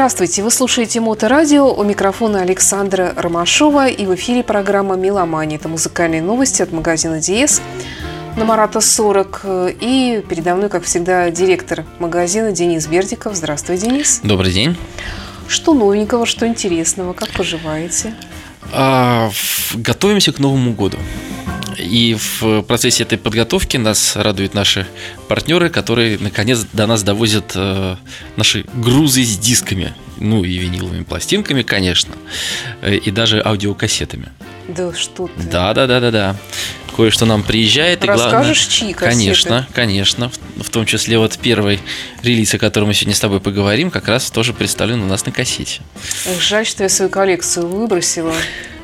Здравствуйте, 0.00 0.42
вы 0.42 0.50
слушаете 0.50 0.98
Моторадио, 0.98 1.70
у 1.74 1.84
микрофона 1.84 2.40
Александра 2.40 3.12
Ромашова 3.18 3.86
и 3.86 4.06
в 4.06 4.14
эфире 4.14 4.42
программа 4.42 4.96
«Меломания». 4.96 5.58
Это 5.58 5.68
музыкальные 5.68 6.22
новости 6.22 6.62
от 6.62 6.72
магазина 6.72 7.20
«Диез» 7.20 7.60
на 8.34 8.46
Марата 8.46 8.80
40. 8.80 9.42
И 9.78 10.24
передо 10.26 10.54
мной, 10.54 10.70
как 10.70 10.84
всегда, 10.84 11.30
директор 11.30 11.84
магазина 11.98 12.50
Денис 12.50 12.86
Бердиков. 12.86 13.34
Здравствуй, 13.34 13.76
Денис. 13.76 14.20
Добрый 14.24 14.52
день. 14.52 14.74
Что 15.48 15.74
новенького, 15.74 16.24
что 16.24 16.46
интересного, 16.46 17.12
как 17.12 17.28
поживаете? 17.32 18.14
А, 18.72 19.30
готовимся 19.74 20.32
к 20.32 20.38
Новому 20.38 20.72
году. 20.72 20.98
И 21.78 22.16
в 22.40 22.62
процессе 22.62 23.04
этой 23.04 23.18
подготовки 23.18 23.76
нас 23.76 24.16
радуют 24.16 24.54
наши 24.54 24.86
партнеры, 25.28 25.70
которые 25.70 26.18
наконец 26.18 26.66
до 26.72 26.86
нас 26.86 27.02
довозят 27.02 27.52
э, 27.54 27.96
наши 28.36 28.64
грузы 28.74 29.24
с 29.24 29.38
дисками. 29.38 29.94
Ну 30.18 30.44
и 30.44 30.58
виниловыми 30.58 31.04
пластинками, 31.04 31.62
конечно. 31.62 32.14
Э, 32.82 32.94
и 32.94 33.10
даже 33.10 33.42
аудиокассетами. 33.42 34.28
Да 34.68 34.92
что 34.94 35.28
ты. 35.28 35.42
Да, 35.50 35.72
да, 35.72 35.86
да, 35.86 36.00
да, 36.00 36.10
да. 36.10 36.36
Кое-что 36.96 37.26
нам 37.26 37.42
приезжает. 37.42 38.04
Расскажешь, 38.04 38.66
и 38.66 38.70
чьи 38.70 38.92
кассеты? 38.92 39.16
Конечно, 39.16 39.68
конечно. 39.72 40.30
В, 40.56 40.64
в 40.64 40.70
том 40.70 40.86
числе 40.86 41.18
вот 41.18 41.38
первый 41.38 41.80
релиз, 42.22 42.54
о 42.54 42.58
котором 42.58 42.88
мы 42.88 42.94
сегодня 42.94 43.14
с 43.14 43.20
тобой 43.20 43.40
поговорим, 43.40 43.90
как 43.90 44.08
раз 44.08 44.30
тоже 44.30 44.52
представлен 44.52 45.02
у 45.02 45.06
нас 45.06 45.26
на 45.26 45.32
кассете. 45.32 45.80
Жаль, 46.40 46.66
что 46.66 46.82
я 46.82 46.88
свою 46.88 47.10
коллекцию 47.10 47.68
выбросила. 47.68 48.34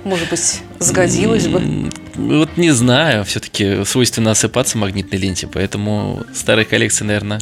Может 0.04 0.30
быть, 0.30 0.60
сгодилось 0.78 1.48
бы. 1.48 1.90
Вот 2.14 2.56
не 2.56 2.70
знаю, 2.70 3.24
все-таки 3.24 3.84
свойственно 3.84 4.30
осыпаться 4.30 4.78
магнитной 4.78 5.18
ленте, 5.18 5.48
поэтому 5.48 6.24
старая 6.32 6.64
коллекция, 6.64 7.06
наверное, 7.06 7.40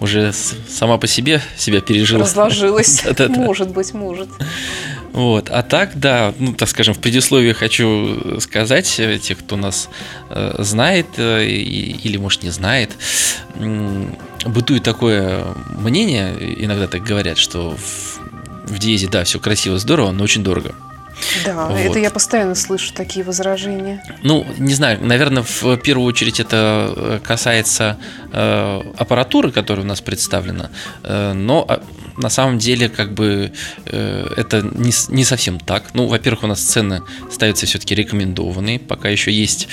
уже 0.00 0.32
сама 0.32 0.98
по 0.98 1.06
себе 1.06 1.42
себя 1.56 1.80
пережила. 1.80 2.24
Разложилась. 2.24 3.04
Может 3.28 3.70
быть, 3.70 3.92
может. 3.94 4.28
Вот. 5.12 5.50
А 5.50 5.62
так, 5.62 5.98
да, 5.98 6.32
ну, 6.38 6.54
так 6.54 6.68
скажем, 6.68 6.94
в 6.94 6.98
предисловии 6.98 7.52
хочу 7.52 8.40
сказать, 8.40 9.00
э, 9.00 9.18
тех, 9.18 9.38
кто 9.38 9.56
нас 9.56 9.88
э, 10.28 10.54
знает 10.58 11.06
э, 11.16 11.46
или, 11.46 12.16
может, 12.16 12.42
не 12.42 12.50
знает, 12.50 12.92
э, 13.54 14.06
бытует 14.46 14.84
такое 14.84 15.44
мнение, 15.76 16.34
иногда 16.64 16.86
так 16.86 17.02
говорят, 17.02 17.38
что 17.38 17.76
в, 17.76 18.20
в 18.70 18.78
Диезе, 18.78 19.08
да, 19.08 19.24
все 19.24 19.40
красиво, 19.40 19.78
здорово, 19.78 20.12
но 20.12 20.22
очень 20.22 20.44
дорого. 20.44 20.74
Да, 21.44 21.66
вот. 21.66 21.78
это 21.78 21.98
я 21.98 22.10
постоянно 22.10 22.54
слышу 22.54 22.92
такие 22.92 23.24
возражения. 23.24 24.02
Ну, 24.22 24.46
не 24.58 24.74
знаю, 24.74 24.98
наверное, 25.02 25.42
в 25.42 25.76
первую 25.78 26.06
очередь 26.06 26.40
это 26.40 26.92
э, 26.96 27.20
касается 27.22 27.98
э, 28.32 28.82
аппаратуры, 28.96 29.50
которая 29.50 29.84
у 29.84 29.88
нас 29.88 30.00
представлена, 30.00 30.70
э, 31.02 31.32
но 31.32 31.64
а, 31.68 31.82
на 32.16 32.28
самом 32.28 32.58
деле 32.58 32.88
как 32.88 33.12
бы 33.12 33.52
э, 33.86 34.26
это 34.36 34.62
не, 34.62 34.92
не 35.08 35.24
совсем 35.24 35.58
так. 35.58 35.94
Ну, 35.94 36.06
во-первых, 36.06 36.44
у 36.44 36.46
нас 36.46 36.60
цены 36.60 37.02
ставятся 37.30 37.66
все-таки 37.66 37.94
рекомендованные, 37.94 38.78
пока 38.78 39.08
еще 39.08 39.32
есть 39.32 39.68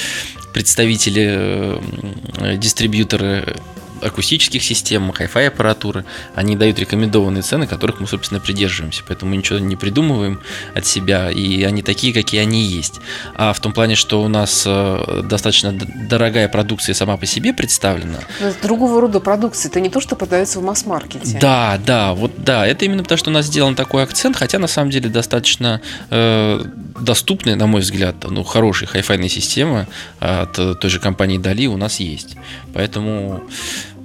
представители, 0.54 1.28
э, 1.30 2.58
дистрибьюторы 2.58 3.56
акустических 4.02 4.64
систем, 4.64 5.12
хай-фай 5.12 5.48
аппаратуры, 5.48 6.06
они 6.36 6.56
дают 6.56 6.80
рекомендованные 6.80 7.42
цены, 7.42 7.68
которых 7.68 8.00
мы, 8.00 8.08
собственно, 8.08 8.40
придерживаемся. 8.40 9.04
Поэтому 9.08 9.32
мы 9.32 9.38
ничего 9.38 9.60
не 9.60 9.76
придумываем 9.76 10.40
от 10.76 10.86
себя, 10.86 11.32
и 11.32 11.64
они 11.64 11.82
такие, 11.82 12.14
какие 12.14 12.42
они 12.42 12.64
есть. 12.64 13.00
А 13.36 13.54
в 13.54 13.60
том 13.60 13.74
плане, 13.74 13.96
что 13.96 14.22
у 14.22 14.28
нас 14.28 14.64
э, 14.66 15.22
достаточно 15.24 15.74
дорогая 16.10 16.48
продукция 16.48 16.94
сама 16.94 17.18
по 17.18 17.26
себе 17.26 17.54
представлена. 17.54 18.20
Но 18.40 18.52
другого 18.62 19.02
рода 19.02 19.20
продукция, 19.20 19.70
это 19.70 19.80
не 19.80 19.90
то, 19.90 20.02
что 20.02 20.16
продается 20.16 20.60
в 20.60 20.64
масс-маркете. 20.64 21.38
Да, 21.40 21.80
да, 21.86 22.14
вот 22.14 22.32
да, 22.38 22.66
это 22.66 22.86
именно 22.86 23.04
потому, 23.04 23.18
что 23.18 23.30
у 23.30 23.34
нас 23.34 23.46
сделан 23.46 23.76
такой 23.76 24.04
акцент, 24.04 24.36
хотя 24.36 24.60
на 24.60 24.68
самом 24.68 24.92
деле 24.92 25.10
достаточно 25.10 25.82
э, 26.10 26.62
доступная, 27.00 27.56
на 27.56 27.68
мой 27.68 27.82
взгляд, 27.82 28.16
ну, 28.30 28.44
хорошая 28.44 28.90
хай-файная 28.90 29.30
система 29.30 29.88
от 30.20 30.54
той 30.54 30.90
же 30.90 31.00
компании 31.00 31.38
Дали 31.38 31.68
у 31.68 31.78
нас 31.78 32.00
есть. 32.00 32.36
Поэтому 32.74 33.44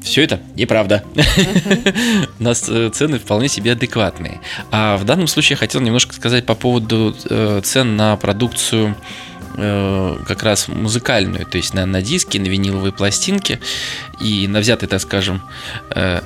все 0.02 0.24
это 0.24 0.40
неправда. 0.56 1.04
У 2.38 2.42
нас 2.42 2.68
э, 2.68 2.90
цены 2.92 3.18
вполне 3.18 3.48
себе 3.48 3.72
адекватные. 3.72 4.40
А 4.70 4.96
в 4.96 5.04
данном 5.04 5.26
случае 5.26 5.54
я 5.54 5.56
хотел 5.58 5.80
немножко 5.80 6.14
сказать 6.14 6.44
по 6.44 6.54
поводу 6.54 7.16
э, 7.28 7.60
цен 7.64 7.96
на 7.96 8.16
продукцию 8.16 8.96
э, 9.56 10.16
как 10.26 10.42
раз 10.42 10.68
музыкальную, 10.68 11.46
то 11.46 11.56
есть 11.56 11.74
на, 11.74 11.86
на 11.86 12.02
диски, 12.02 12.38
на 12.38 12.46
виниловые 12.46 12.92
пластинки 12.92 13.60
и 14.20 14.46
на 14.48 14.60
взятый, 14.60 14.88
так 14.88 15.00
скажем, 15.00 15.42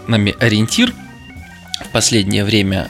нами 0.06 0.34
ориентир 0.38 0.92
в 1.84 1.88
последнее 1.90 2.44
время 2.44 2.88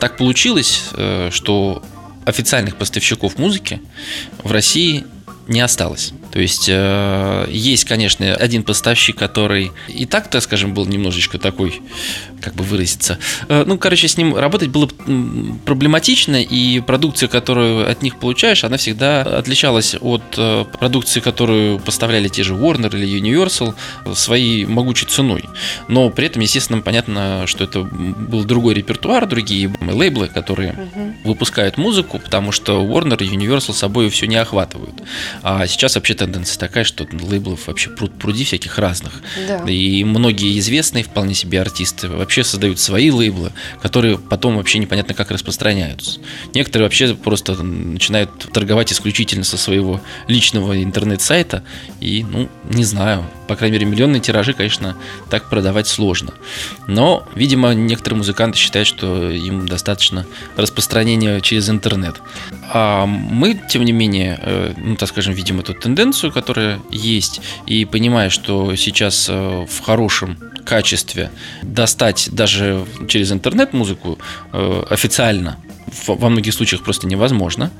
так 0.00 0.16
получилось, 0.16 0.90
что 1.30 1.82
официальных 2.24 2.76
поставщиков 2.76 3.38
музыки 3.38 3.80
в 4.42 4.50
России 4.52 5.04
не 5.48 5.60
осталось. 5.60 6.12
То 6.36 6.42
есть 6.42 6.68
э, 6.68 7.46
есть, 7.48 7.86
конечно, 7.86 8.34
один 8.34 8.62
поставщик, 8.62 9.16
который 9.16 9.72
и 9.88 10.04
так, 10.04 10.28
так 10.28 10.42
скажем, 10.42 10.74
был 10.74 10.84
немножечко 10.84 11.38
такой, 11.38 11.80
как 12.42 12.54
бы 12.54 12.62
выразиться. 12.62 13.18
Э, 13.48 13.64
ну, 13.66 13.78
короче, 13.78 14.06
с 14.06 14.18
ним 14.18 14.36
работать 14.36 14.68
было 14.68 14.86
проблематично, 15.64 16.42
и 16.42 16.80
продукция, 16.80 17.30
которую 17.30 17.90
от 17.90 18.02
них 18.02 18.18
получаешь, 18.18 18.64
она 18.64 18.76
всегда 18.76 19.22
отличалась 19.22 19.96
от 19.98 20.22
э, 20.36 20.66
продукции, 20.78 21.20
которую 21.20 21.78
поставляли 21.78 22.28
те 22.28 22.42
же 22.42 22.52
Warner 22.52 22.94
или 22.94 23.18
Universal 23.18 23.74
своей 24.14 24.66
могучей 24.66 25.06
ценой. 25.06 25.42
Но 25.88 26.10
при 26.10 26.26
этом, 26.26 26.42
естественно, 26.42 26.82
понятно, 26.82 27.44
что 27.46 27.64
это 27.64 27.80
был 27.80 28.44
другой 28.44 28.74
репертуар, 28.74 29.26
другие 29.26 29.72
лейблы, 29.80 30.28
которые 30.28 30.72
угу. 30.72 31.14
выпускают 31.30 31.78
музыку, 31.78 32.18
потому 32.18 32.52
что 32.52 32.84
Warner 32.84 33.24
и 33.24 33.34
Universal 33.34 33.72
собой 33.72 34.10
все 34.10 34.26
не 34.26 34.36
охватывают. 34.36 34.96
А 35.42 35.66
сейчас 35.66 35.94
вообще-то 35.94 36.25
тенденция 36.26 36.58
такая, 36.58 36.84
что 36.84 37.06
лейблов 37.10 37.68
вообще 37.68 37.90
пруд 37.90 38.12
пруди 38.18 38.44
всяких 38.44 38.78
разных. 38.78 39.22
Да. 39.46 39.64
И 39.70 40.02
многие 40.04 40.58
известные 40.58 41.04
вполне 41.04 41.34
себе 41.34 41.60
артисты 41.60 42.08
вообще 42.08 42.42
создают 42.42 42.78
свои 42.78 43.10
лейблы, 43.10 43.52
которые 43.80 44.18
потом 44.18 44.56
вообще 44.56 44.78
непонятно 44.78 45.14
как 45.14 45.30
распространяются. 45.30 46.20
Некоторые 46.54 46.86
вообще 46.86 47.14
просто 47.14 47.62
начинают 47.62 48.30
торговать 48.52 48.92
исключительно 48.92 49.44
со 49.44 49.56
своего 49.56 50.00
личного 50.26 50.82
интернет-сайта. 50.82 51.62
И, 52.00 52.24
ну, 52.28 52.48
не 52.68 52.84
знаю, 52.84 53.24
по 53.46 53.56
крайней 53.56 53.74
мере, 53.74 53.86
миллионные 53.86 54.20
тиражи, 54.20 54.52
конечно, 54.52 54.96
так 55.30 55.48
продавать 55.48 55.86
сложно. 55.86 56.34
Но, 56.86 57.26
видимо, 57.34 57.72
некоторые 57.74 58.18
музыканты 58.18 58.58
считают, 58.58 58.88
что 58.88 59.30
им 59.30 59.66
достаточно 59.66 60.26
распространения 60.56 61.40
через 61.40 61.68
интернет. 61.68 62.20
А 62.72 63.06
мы, 63.06 63.60
тем 63.68 63.84
не 63.84 63.92
менее, 63.92 64.38
э, 64.42 64.74
ну, 64.76 64.96
так 64.96 65.08
скажем, 65.08 65.34
видим 65.34 65.60
эту 65.60 65.74
тенденцию, 65.74 66.32
которая 66.32 66.80
есть, 66.90 67.40
и 67.66 67.84
понимая, 67.84 68.30
что 68.30 68.74
сейчас 68.76 69.26
э, 69.28 69.66
в 69.68 69.80
хорошем 69.80 70.36
качестве 70.64 71.30
достать 71.62 72.28
даже 72.32 72.84
через 73.08 73.32
интернет 73.32 73.72
музыку 73.72 74.18
э, 74.52 74.82
официально 74.90 75.56
во 76.06 76.28
многих 76.28 76.54
случаях 76.54 76.82
просто 76.82 77.06
невозможно. 77.06 77.70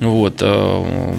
Вот. 0.00 0.38
Э, 0.40 1.14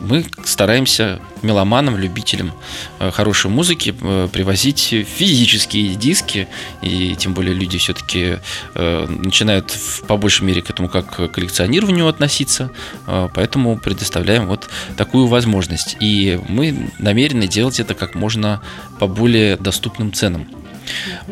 мы 0.00 0.24
стараемся 0.44 1.20
меломанам, 1.42 1.96
любителям 1.96 2.52
э, 2.98 3.10
хорошей 3.10 3.50
музыки 3.50 3.94
э, 4.00 4.28
привозить 4.32 4.94
физические 5.16 5.94
диски, 5.94 6.48
и 6.82 7.14
тем 7.16 7.34
более 7.34 7.54
люди 7.54 7.78
все-таки 7.78 8.38
начинают 8.74 9.76
по 10.06 10.16
большей 10.16 10.44
мере 10.44 10.62
к 10.62 10.70
этому 10.70 10.88
как 10.88 11.16
к 11.16 11.28
коллекционированию 11.28 12.08
относиться, 12.08 12.70
поэтому 13.06 13.78
предоставляем 13.78 14.46
вот 14.46 14.68
такую 14.96 15.26
возможность. 15.26 15.96
И 16.00 16.40
мы 16.48 16.90
намерены 16.98 17.46
делать 17.46 17.80
это 17.80 17.94
как 17.94 18.14
можно 18.14 18.60
по 18.98 19.06
более 19.06 19.56
доступным 19.56 20.12
ценам. 20.12 20.46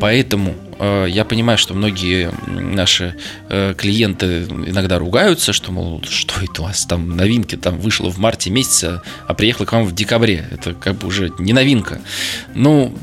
Поэтому 0.00 0.54
э, 0.78 1.06
я 1.08 1.24
понимаю, 1.24 1.58
что 1.58 1.74
многие 1.74 2.30
наши 2.46 3.14
э, 3.48 3.74
клиенты 3.76 4.44
иногда 4.44 4.98
ругаются, 4.98 5.52
что, 5.52 5.72
мол, 5.72 6.02
что 6.08 6.40
это 6.40 6.62
у 6.62 6.64
вас 6.64 6.84
там 6.86 7.16
новинки 7.16 7.56
там 7.56 7.78
вышло 7.78 8.10
в 8.10 8.18
марте 8.18 8.50
месяце, 8.50 9.00
а 9.26 9.34
приехала 9.34 9.66
к 9.66 9.72
вам 9.72 9.84
в 9.84 9.94
декабре. 9.94 10.46
Это 10.50 10.74
как 10.74 10.96
бы 10.96 11.08
уже 11.08 11.32
не 11.38 11.52
новинка. 11.52 12.00
Ну, 12.54 12.96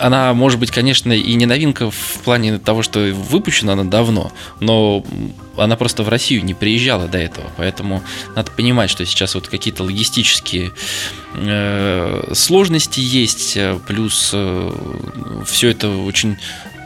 она 0.00 0.34
может 0.34 0.58
быть, 0.58 0.70
конечно, 0.70 1.12
и 1.12 1.34
не 1.34 1.46
новинка 1.46 1.90
в 1.90 2.20
плане 2.24 2.58
того, 2.58 2.82
что 2.82 3.00
выпущена 3.00 3.74
она 3.74 3.84
давно, 3.84 4.32
но 4.60 5.04
она 5.56 5.76
просто 5.76 6.02
в 6.02 6.08
Россию 6.08 6.44
не 6.44 6.54
приезжала 6.54 7.08
до 7.08 7.18
этого, 7.18 7.50
поэтому 7.56 8.02
надо 8.34 8.50
понимать, 8.50 8.90
что 8.90 9.04
сейчас 9.06 9.34
вот 9.34 9.48
какие-то 9.48 9.84
логистические 9.84 10.72
э, 11.34 12.32
сложности 12.34 13.00
есть, 13.00 13.58
плюс 13.86 14.30
э, 14.32 14.72
все 15.46 15.70
это 15.70 15.88
очень 15.88 16.36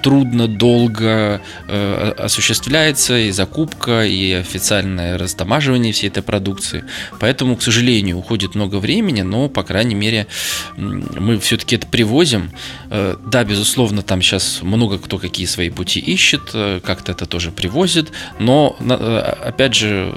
трудно, 0.02 0.48
долго 0.48 1.40
э, 1.68 2.12
осуществляется 2.18 3.18
и 3.18 3.30
закупка, 3.30 4.04
и 4.04 4.32
официальное 4.32 5.18
растамаживание 5.18 5.92
всей 5.92 6.08
этой 6.08 6.22
продукции. 6.22 6.84
Поэтому, 7.18 7.56
к 7.56 7.62
сожалению, 7.62 8.18
уходит 8.18 8.54
много 8.54 8.76
времени, 8.76 9.22
но, 9.22 9.48
по 9.48 9.62
крайней 9.62 9.94
мере, 9.94 10.26
мы 10.76 11.38
все-таки 11.38 11.76
это 11.76 11.86
привозим. 11.86 12.50
Э, 12.90 13.16
да, 13.26 13.44
безусловно, 13.44 14.02
там 14.02 14.22
сейчас 14.22 14.60
много 14.62 14.98
кто 14.98 15.18
какие 15.18 15.46
свои 15.46 15.70
пути 15.70 16.00
ищет, 16.00 16.50
э, 16.54 16.80
как-то 16.84 17.12
это 17.12 17.26
тоже 17.26 17.50
привозит, 17.50 18.10
но, 18.38 18.76
э, 18.80 19.18
опять 19.44 19.74
же, 19.74 20.14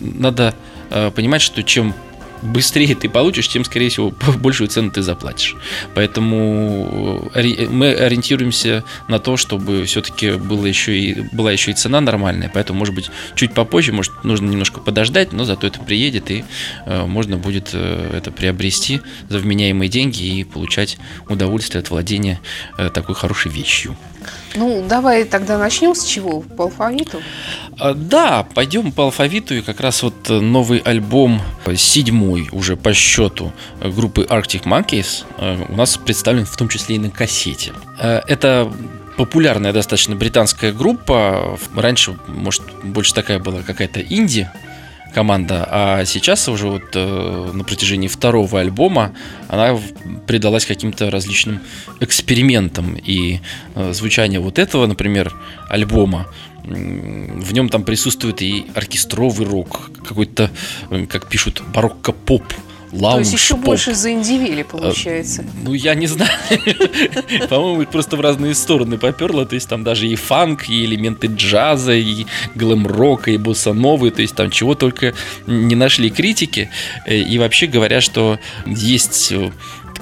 надо 0.00 0.54
э, 0.90 1.10
понимать, 1.10 1.42
что 1.42 1.62
чем 1.62 1.94
быстрее 2.42 2.94
ты 2.94 3.08
получишь, 3.08 3.48
тем, 3.48 3.64
скорее 3.64 3.88
всего, 3.88 4.10
большую 4.38 4.68
цену 4.68 4.90
ты 4.90 5.02
заплатишь. 5.02 5.56
Поэтому 5.94 7.30
э, 7.34 7.66
мы 7.68 7.92
ориентируемся 7.92 8.84
на 9.08 9.18
то, 9.18 9.36
чтобы 9.36 9.84
все-таки 9.84 10.32
было 10.32 10.66
еще 10.66 10.98
и, 10.98 11.20
была 11.32 11.52
еще 11.52 11.70
и 11.70 11.74
цена 11.74 12.00
нормальная. 12.00 12.50
Поэтому, 12.52 12.78
может 12.78 12.94
быть, 12.94 13.10
чуть 13.34 13.54
попозже, 13.54 13.92
может, 13.92 14.24
нужно 14.24 14.50
немножко 14.50 14.80
подождать, 14.80 15.32
но 15.32 15.44
зато 15.44 15.66
это 15.66 15.80
приедет, 15.80 16.30
и 16.30 16.44
э, 16.86 17.06
можно 17.06 17.36
будет 17.36 17.70
э, 17.72 18.10
это 18.16 18.30
приобрести 18.30 19.00
за 19.28 19.38
вменяемые 19.38 19.88
деньги 19.88 20.22
и 20.22 20.44
получать 20.44 20.98
удовольствие 21.28 21.80
от 21.80 21.90
владения 21.90 22.40
такой 22.92 23.14
хорошей 23.14 23.50
вещью. 23.50 23.96
Ну, 24.54 24.84
давай 24.86 25.24
тогда 25.24 25.58
начнем 25.58 25.94
с 25.94 26.04
чего? 26.04 26.40
По 26.40 26.64
алфавиту? 26.64 27.22
А, 27.78 27.94
да, 27.94 28.46
пойдем 28.54 28.92
по 28.92 29.04
алфавиту. 29.04 29.54
И 29.54 29.62
как 29.62 29.80
раз 29.80 30.02
вот 30.02 30.14
э, 30.28 30.40
новый 30.40 30.78
альбом, 30.78 31.40
э, 31.64 31.76
седьмой 31.76 32.48
уже 32.52 32.76
по 32.76 32.92
счету 32.92 33.52
э, 33.80 33.88
группы 33.90 34.22
Arctic 34.22 34.64
Monkeys, 34.64 35.24
у 35.68 35.76
нас 35.76 35.96
представлен 35.96 36.44
в 36.44 36.56
том 36.56 36.68
числе 36.68 36.96
и 36.96 36.98
на 36.98 37.10
кассете. 37.10 37.72
Это 37.98 38.72
популярная 39.16 39.72
достаточно 39.72 40.16
британская 40.16 40.72
группа. 40.72 41.58
Раньше, 41.74 42.16
может, 42.26 42.62
больше 42.82 43.14
такая 43.14 43.38
была 43.38 43.62
какая-то 43.62 44.00
инди 44.00 44.48
команда, 45.14 45.66
а 45.70 46.04
сейчас 46.04 46.48
уже 46.48 46.68
вот 46.68 46.94
э, 46.94 47.50
на 47.52 47.64
протяжении 47.64 48.08
второго 48.08 48.60
альбома 48.60 49.14
она 49.48 49.78
предалась 50.26 50.66
каким-то 50.66 51.10
различным 51.10 51.60
экспериментам. 52.00 52.96
И 52.96 53.40
э, 53.74 53.92
звучание 53.92 54.40
вот 54.40 54.58
этого, 54.58 54.86
например, 54.86 55.32
альбома 55.68 56.26
в 56.64 57.52
нем 57.52 57.68
там 57.68 57.82
присутствует 57.82 58.40
и 58.42 58.66
оркестровый 58.74 59.46
рок, 59.46 59.90
какой-то, 60.06 60.50
э, 60.90 61.06
как 61.06 61.28
пишут, 61.28 61.62
барокко-поп 61.74 62.44
лаунж. 62.92 63.14
То 63.14 63.20
есть 63.20 63.32
еще 63.32 63.56
больше 63.56 63.94
заиндивили, 63.94 64.62
получается. 64.62 65.42
А, 65.42 65.64
ну, 65.64 65.74
я 65.74 65.94
не 65.94 66.06
знаю. 66.06 66.30
По-моему, 67.48 67.84
просто 67.86 68.16
в 68.16 68.20
разные 68.20 68.54
стороны 68.54 68.98
поперло. 68.98 69.46
То 69.46 69.54
есть 69.54 69.68
там 69.68 69.82
даже 69.82 70.06
и 70.06 70.14
фанк, 70.14 70.68
и 70.68 70.84
элементы 70.84 71.28
джаза, 71.28 71.94
и 71.94 72.26
глэм-рока, 72.54 73.30
и 73.30 73.38
босса-новый. 73.38 74.10
То 74.10 74.22
есть 74.22 74.34
там 74.34 74.50
чего 74.50 74.74
только 74.74 75.14
не 75.46 75.74
нашли 75.74 76.10
критики. 76.10 76.70
Э, 77.06 77.16
и 77.16 77.38
вообще 77.38 77.66
говорят, 77.66 78.02
что 78.02 78.38
есть 78.66 79.32
э, 79.32 79.50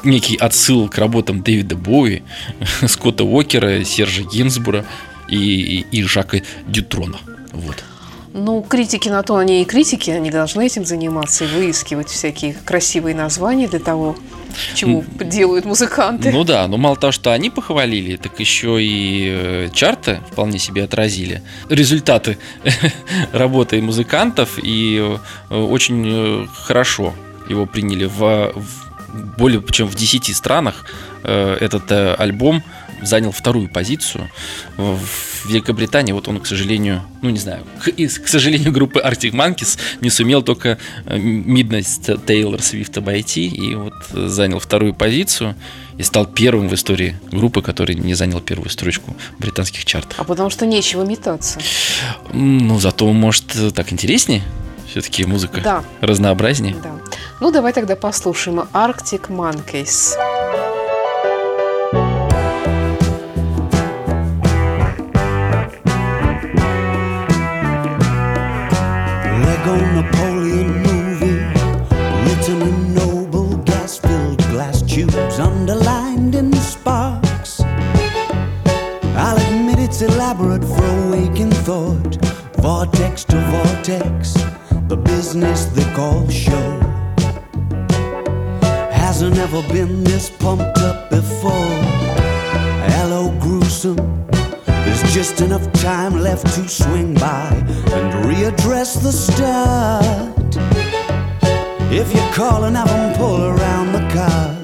некий 0.05 0.37
отсыл 0.37 0.89
к 0.89 0.99
работам 0.99 1.43
Дэвида 1.43 1.77
Боуи, 1.77 2.23
Скотта 2.87 3.25
Уокера, 3.25 3.85
Сержа 3.85 4.23
Гинсбура 4.23 4.85
и, 5.29 5.37
и, 5.37 5.87
и 5.91 6.03
Жака 6.03 6.41
Дютрона. 6.67 7.19
Вот. 7.53 7.85
Ну, 8.33 8.63
критики 8.63 9.09
на 9.09 9.23
то 9.23 9.37
они 9.37 9.63
и 9.63 9.65
критики, 9.65 10.11
они 10.11 10.31
должны 10.31 10.67
этим 10.67 10.85
заниматься 10.85 11.45
и 11.45 11.49
выискивать 11.49 12.09
всякие 12.09 12.55
красивые 12.65 13.15
названия 13.15 13.67
для 13.67 13.81
того, 13.81 14.17
чему 14.75 15.05
делают 15.19 15.65
музыканты. 15.65 16.31
Ну 16.31 16.45
да, 16.45 16.69
но 16.69 16.77
мало 16.77 16.97
того, 16.97 17.13
что 17.13 17.33
они 17.33 17.51
похвалили, 17.51 18.17
так 18.17 18.39
еще 18.39 18.79
и 18.81 19.29
э, 19.33 19.69
чарты 19.73 20.21
вполне 20.31 20.59
себе 20.59 20.85
отразили 20.85 21.43
результаты 21.69 22.39
работы 23.33 23.83
музыкантов, 23.83 24.59
и 24.63 25.19
э, 25.51 25.55
очень 25.55 26.05
э, 26.07 26.47
хорошо 26.55 27.15
его 27.49 27.67
приняли 27.67 28.05
в, 28.05 28.53
в 28.55 29.39
более 29.39 29.61
чем 29.73 29.89
в 29.89 29.97
10 29.97 30.37
странах 30.37 30.85
этот 31.25 31.91
альбом 31.91 32.63
занял 33.03 33.33
вторую 33.33 33.69
позицию. 33.69 34.31
В 34.77 35.30
Великобритании 35.47 36.13
вот 36.13 36.29
он, 36.29 36.41
к 36.41 36.47
сожалению, 36.47 37.03
ну 37.23 37.31
не 37.31 37.39
знаю, 37.39 37.65
к, 37.83 37.91
к 37.93 38.29
сожалению, 38.29 38.73
группы 38.73 39.01
Arctic 39.01 39.33
Monkeys 39.33 39.79
не 40.01 40.11
сумел 40.11 40.43
только 40.43 40.79
э, 41.07 41.17
Midnight 41.17 42.25
Taylor 42.27 42.59
Swift 42.59 42.99
обойти 42.99 43.47
и 43.47 43.75
вот 43.75 43.95
занял 44.13 44.59
вторую 44.59 44.95
позицию 44.95 45.55
и 45.99 46.03
стал 46.03 46.27
первым 46.27 46.69
в 46.69 46.75
истории 46.75 47.17
группы, 47.31 47.63
который 47.63 47.95
не 47.95 48.15
занял 48.15 48.41
первую 48.41 48.71
строчку 48.71 49.15
британских 49.39 49.85
чартов. 49.85 50.19
А 50.19 50.25
потому 50.25 50.51
что 50.51 50.67
нечего 50.67 51.05
метаться. 51.05 51.61
Ну, 52.33 52.79
зато, 52.81 53.13
может, 53.13 53.75
так 53.75 53.93
интереснее. 53.93 54.43
Все-таки 54.91 55.25
музыка 55.25 55.61
да. 55.63 55.85
разнообразнее. 56.01 56.75
Да. 56.83 56.99
Ну, 57.41 57.53
давай 57.53 57.73
тогда 57.73 57.95
послушаем 57.97 58.61
Arctic 58.73 59.29
Monkeys. 59.29 60.17
Napoleon 69.67 70.83
movie, 70.83 71.45
written 72.25 72.63
in 72.63 72.95
noble 72.95 73.59
gas-filled 73.59 74.39
glass 74.49 74.81
tubes, 74.81 75.39
underlined 75.39 76.35
in 76.35 76.51
sparks. 76.55 77.61
I'll 77.61 79.37
admit 79.37 79.79
it's 79.79 80.01
elaborate 80.01 80.65
for 80.65 80.83
a 80.85 81.11
waking 81.11 81.51
thought, 81.51 82.17
vortex 82.57 83.25
to 83.25 83.37
vortex, 83.37 84.33
the 84.89 84.97
business 84.97 85.67
they 85.67 85.85
call 85.95 86.27
show. 86.31 86.81
Hasn't 88.91 89.37
ever 89.37 89.63
been 89.69 90.05
this 90.05 90.31
pumped 90.31 90.79
up 90.79 91.11
before. 91.11 91.77
Hello, 92.95 93.31
gruesome 93.41 94.27
there's 94.91 95.15
just 95.15 95.41
enough 95.41 95.71
time 95.75 96.21
left 96.21 96.47
to 96.55 96.69
swing 96.69 97.15
by 97.15 97.51
and 97.95 98.13
readdress 98.27 99.01
the 99.01 99.13
start. 99.13 100.57
If 101.93 102.13
you 102.13 102.23
call 102.35 102.65
and 102.65 102.77
have 102.77 102.89
them 102.89 103.17
pull 103.17 103.41
around 103.45 103.93
the 103.93 104.05
car 104.13 104.57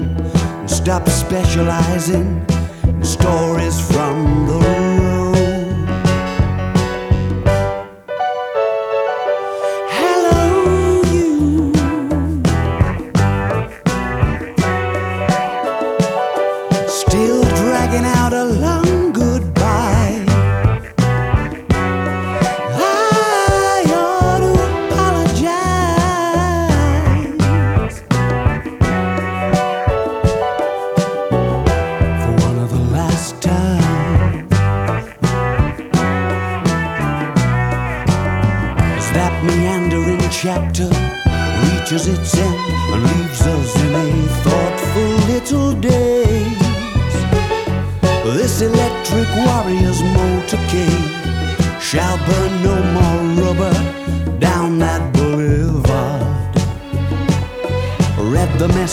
and 0.58 0.70
stop 0.70 1.08
specializing 1.08 2.44
in 2.88 3.05
stories 3.05 3.81
from 3.93 4.46
the 4.46 4.86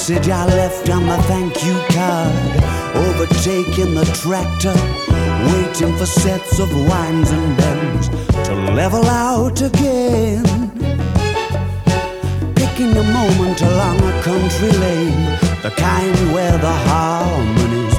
message 0.09 0.27
I 0.27 0.45
left 0.47 0.89
on 0.89 1.07
the 1.07 1.17
thank 1.29 1.63
you 1.63 1.75
card. 1.95 2.35
Overtaking 3.07 3.93
the 3.95 4.03
tractor, 4.21 4.75
waiting 5.47 5.95
for 5.95 6.05
sets 6.05 6.59
of 6.59 6.69
winds 6.89 7.31
and 7.31 7.57
bends 7.57 8.09
to 8.09 8.53
level 8.73 9.05
out 9.05 9.61
again. 9.61 10.43
Picking 12.53 12.97
a 12.97 13.03
moment 13.03 13.61
along 13.61 13.97
a 14.01 14.21
country 14.23 14.71
lane, 14.71 15.23
the 15.61 15.71
kind 15.77 16.33
where 16.33 16.57
the 16.57 16.75
harmonies 16.89 17.92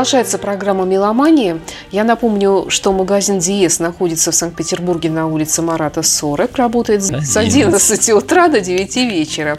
Продолжается 0.00 0.38
программа 0.38 0.86
«Меломания». 0.86 1.60
Я 1.90 2.04
напомню, 2.04 2.70
что 2.70 2.90
магазин 2.90 3.38
«Диез» 3.38 3.80
находится 3.80 4.30
в 4.30 4.34
Санкт-Петербурге 4.34 5.10
на 5.10 5.26
улице 5.26 5.60
Марата 5.60 6.02
40. 6.02 6.56
Работает 6.56 7.02
с 7.02 7.36
11 7.36 8.08
утра 8.12 8.48
до 8.48 8.62
9 8.62 8.96
вечера, 8.96 9.58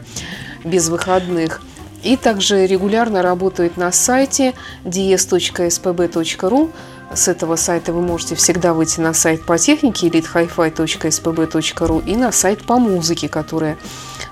без 0.63 0.89
выходных. 0.89 1.61
И 2.01 2.17
также 2.17 2.65
регулярно 2.65 3.21
работает 3.21 3.77
на 3.77 3.91
сайте 3.91 4.55
dies.spb.ru. 4.83 6.71
С 7.13 7.27
этого 7.27 7.57
сайта 7.57 7.91
вы 7.91 8.01
можете 8.01 8.35
всегда 8.35 8.73
выйти 8.73 9.01
на 9.01 9.13
сайт 9.13 9.45
по 9.45 9.57
технике 9.57 10.07
elitehifi.spb.ru 10.07 12.05
и 12.05 12.15
на 12.15 12.31
сайт 12.31 12.63
по 12.63 12.79
музыке, 12.79 13.27
которая 13.27 13.77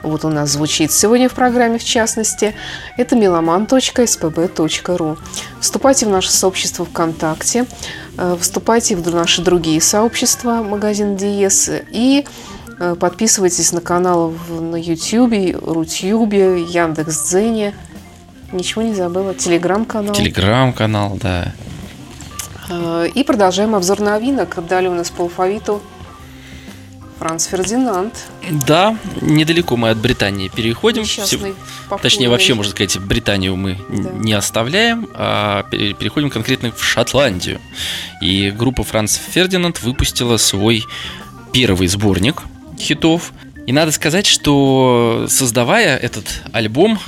вот 0.02 0.24
у 0.24 0.30
нас 0.30 0.52
звучит 0.52 0.94
сегодня 0.94 1.28
в 1.28 1.34
программе 1.34 1.78
в 1.78 1.84
частности, 1.84 2.56
это 2.96 3.18
meloman.spb.ru. 3.18 5.18
Вступайте 5.60 6.06
в 6.06 6.10
наше 6.10 6.32
сообщество 6.32 6.86
ВКонтакте, 6.86 7.66
э, 8.18 8.38
вступайте 8.40 8.96
в 8.96 9.14
наши 9.14 9.42
другие 9.42 9.82
сообщества 9.82 10.64
магазин 10.64 11.18
Диес 11.18 11.70
и 11.92 12.26
э, 12.80 12.96
подписывайтесь 12.98 13.74
на 13.74 13.82
канал 13.82 14.34
на 14.50 14.78
Ютьюбе, 14.78 15.58
Рутюбе, 15.62 16.64
Яндекс.Дзене. 16.64 17.76
Ничего 18.54 18.84
не 18.84 18.96
забыла. 18.96 19.36
Телеграм-канал. 19.36 20.16
Телеграм-канал, 20.16 21.18
да. 21.22 21.54
Э, 22.70 23.08
и 23.14 23.24
продолжаем 23.24 23.76
обзор 23.76 24.00
новинок. 24.00 24.66
Далее 24.68 24.90
у 24.90 24.94
нас 24.94 25.10
по 25.10 25.24
алфавиту 25.24 25.82
Франц 27.18 27.48
Фердинанд. 27.48 28.14
Да, 28.66 28.98
недалеко 29.22 29.76
мы 29.76 29.90
от 29.90 29.98
Британии 29.98 30.48
переходим. 30.48 31.04
Все, 31.04 31.54
точнее, 32.02 32.30
вообще, 32.30 32.54
можно 32.54 32.72
сказать, 32.72 32.98
Британию 33.00 33.56
мы 33.58 33.78
да. 33.90 34.10
не 34.12 34.34
оставляем, 34.34 35.10
а 35.14 35.64
переходим 35.64 36.30
конкретно 36.30 36.72
в 36.72 36.84
Шотландию. 36.84 37.60
И 38.22 38.52
группа 38.52 38.84
Франц 38.84 39.18
Фердинанд 39.18 39.82
выпустила 39.82 40.38
свой 40.38 40.86
первый 41.52 41.88
сборник 41.88 42.44
хитов. 42.80 43.34
И 43.68 43.74
надо 43.74 43.92
сказать, 43.92 44.26
что 44.26 45.26
создавая 45.28 45.98
этот 45.98 46.26
альбом, 46.54 47.00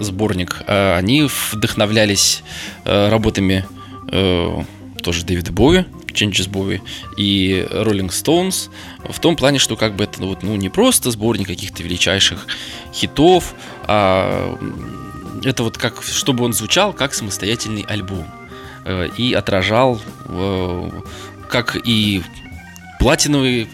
сборник, 0.00 0.62
а, 0.66 0.96
они 0.96 1.28
вдохновлялись 1.52 2.42
э, 2.84 3.08
работами 3.08 3.64
э, 4.12 4.62
тоже 5.02 5.24
Дэвида 5.24 5.52
Боуи, 5.52 5.84
Changes 6.08 6.50
Bowie 6.50 6.80
и 7.16 7.66
Rolling 7.70 8.08
Stones 8.08 8.70
в 9.08 9.18
том 9.20 9.36
плане, 9.36 9.58
что 9.58 9.76
как 9.76 9.94
бы 9.94 10.04
это 10.04 10.20
вот, 10.22 10.42
ну, 10.42 10.56
не 10.56 10.68
просто 10.68 11.10
сборник 11.10 11.46
каких-то 11.46 11.82
величайших 11.82 12.46
хитов, 12.92 13.54
а 13.84 14.58
это 15.44 15.62
вот 15.62 15.78
как, 15.78 16.02
чтобы 16.02 16.44
он 16.44 16.52
звучал 16.52 16.92
как 16.92 17.14
самостоятельный 17.14 17.82
альбом 17.82 18.26
э, 18.84 19.08
и 19.16 19.32
отражал 19.32 20.00
э, 20.26 20.90
как 21.48 21.76
и 21.84 22.22
платиновые 22.98 23.68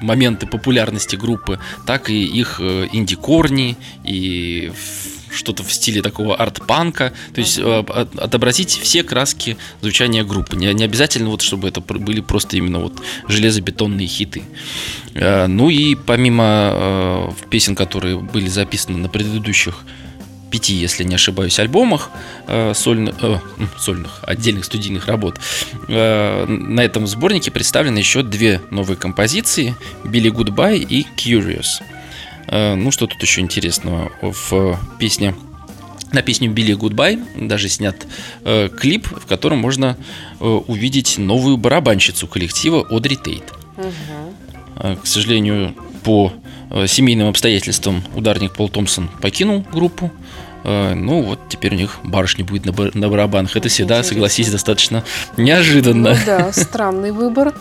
моменты 0.00 0.46
популярности 0.46 1.16
группы, 1.16 1.58
так 1.86 2.10
и 2.10 2.24
их 2.24 2.60
э, 2.60 2.88
инди-корни 2.92 3.76
и 4.04 4.72
что-то 5.30 5.62
в 5.62 5.72
стиле 5.72 6.02
такого 6.02 6.36
арт-панка, 6.36 7.12
то 7.34 7.40
есть 7.40 7.58
uh-huh. 7.58 8.18
отобразить 8.18 8.70
все 8.70 9.02
краски 9.02 9.56
звучания 9.80 10.24
группы. 10.24 10.56
Не, 10.56 10.72
не 10.74 10.84
обязательно 10.84 11.30
вот, 11.30 11.42
чтобы 11.42 11.68
это 11.68 11.80
были 11.80 12.20
просто 12.20 12.56
именно 12.56 12.80
вот 12.80 12.94
железобетонные 13.28 14.06
хиты. 14.06 14.42
Э, 15.14 15.46
ну 15.46 15.70
и 15.70 15.94
помимо 15.94 16.70
э, 16.72 17.30
песен, 17.50 17.74
которые 17.74 18.18
были 18.18 18.48
записаны 18.48 18.98
на 18.98 19.08
предыдущих 19.08 19.84
пяти, 20.50 20.74
если 20.74 21.04
не 21.04 21.14
ошибаюсь, 21.14 21.58
альбомах 21.58 22.10
э, 22.46 22.72
сольных, 22.74 23.14
э, 23.22 23.38
сольных, 23.78 24.20
отдельных 24.22 24.64
студийных 24.64 25.06
работ. 25.06 25.38
Э, 25.88 26.46
на 26.46 26.80
этом 26.80 27.06
сборнике 27.06 27.50
представлены 27.50 27.98
еще 27.98 28.22
две 28.22 28.60
новые 28.70 28.96
композиции 28.96 29.74
«Billy 30.04 30.30
Goodbye» 30.30 30.78
и 30.78 31.06
«Curious». 31.16 31.80
Э, 31.80 31.97
ну, 32.50 32.90
что 32.90 33.06
тут 33.06 33.22
еще 33.22 33.40
интересного 33.40 34.10
в 34.20 34.78
песне? 34.98 35.34
На 36.12 36.22
песню 36.22 36.50
Billy 36.50 36.72
Goodbye 36.72 37.18
даже 37.36 37.68
снят 37.68 37.94
э, 38.44 38.68
клип, 38.68 39.08
в 39.08 39.26
котором 39.26 39.58
можно 39.58 39.96
э, 40.40 40.44
увидеть 40.44 41.18
новую 41.18 41.58
барабанщицу 41.58 42.26
коллектива 42.26 42.86
Одри 42.88 43.16
Тейт. 43.16 43.52
Угу. 43.76 44.34
Э, 44.76 44.96
к 44.96 45.06
сожалению, 45.06 45.74
по 46.04 46.32
э, 46.70 46.86
семейным 46.86 47.28
обстоятельствам 47.28 48.02
ударник 48.14 48.54
Пол 48.54 48.70
Томпсон 48.70 49.10
покинул 49.20 49.66
группу. 49.70 50.10
Э, 50.64 50.94
ну 50.94 51.22
вот 51.22 51.40
теперь 51.50 51.74
у 51.74 51.76
них 51.76 51.98
барышня 52.02 52.44
будет 52.44 52.64
на, 52.64 52.72
бар- 52.72 52.94
на 52.94 53.10
барабанах. 53.10 53.54
Это 53.54 53.68
всегда, 53.68 54.02
согласись, 54.02 54.50
достаточно 54.50 55.04
неожиданно. 55.36 56.10
Ну, 56.10 56.16
да, 56.24 56.52
странный 56.52 57.12
выбор. 57.12 57.54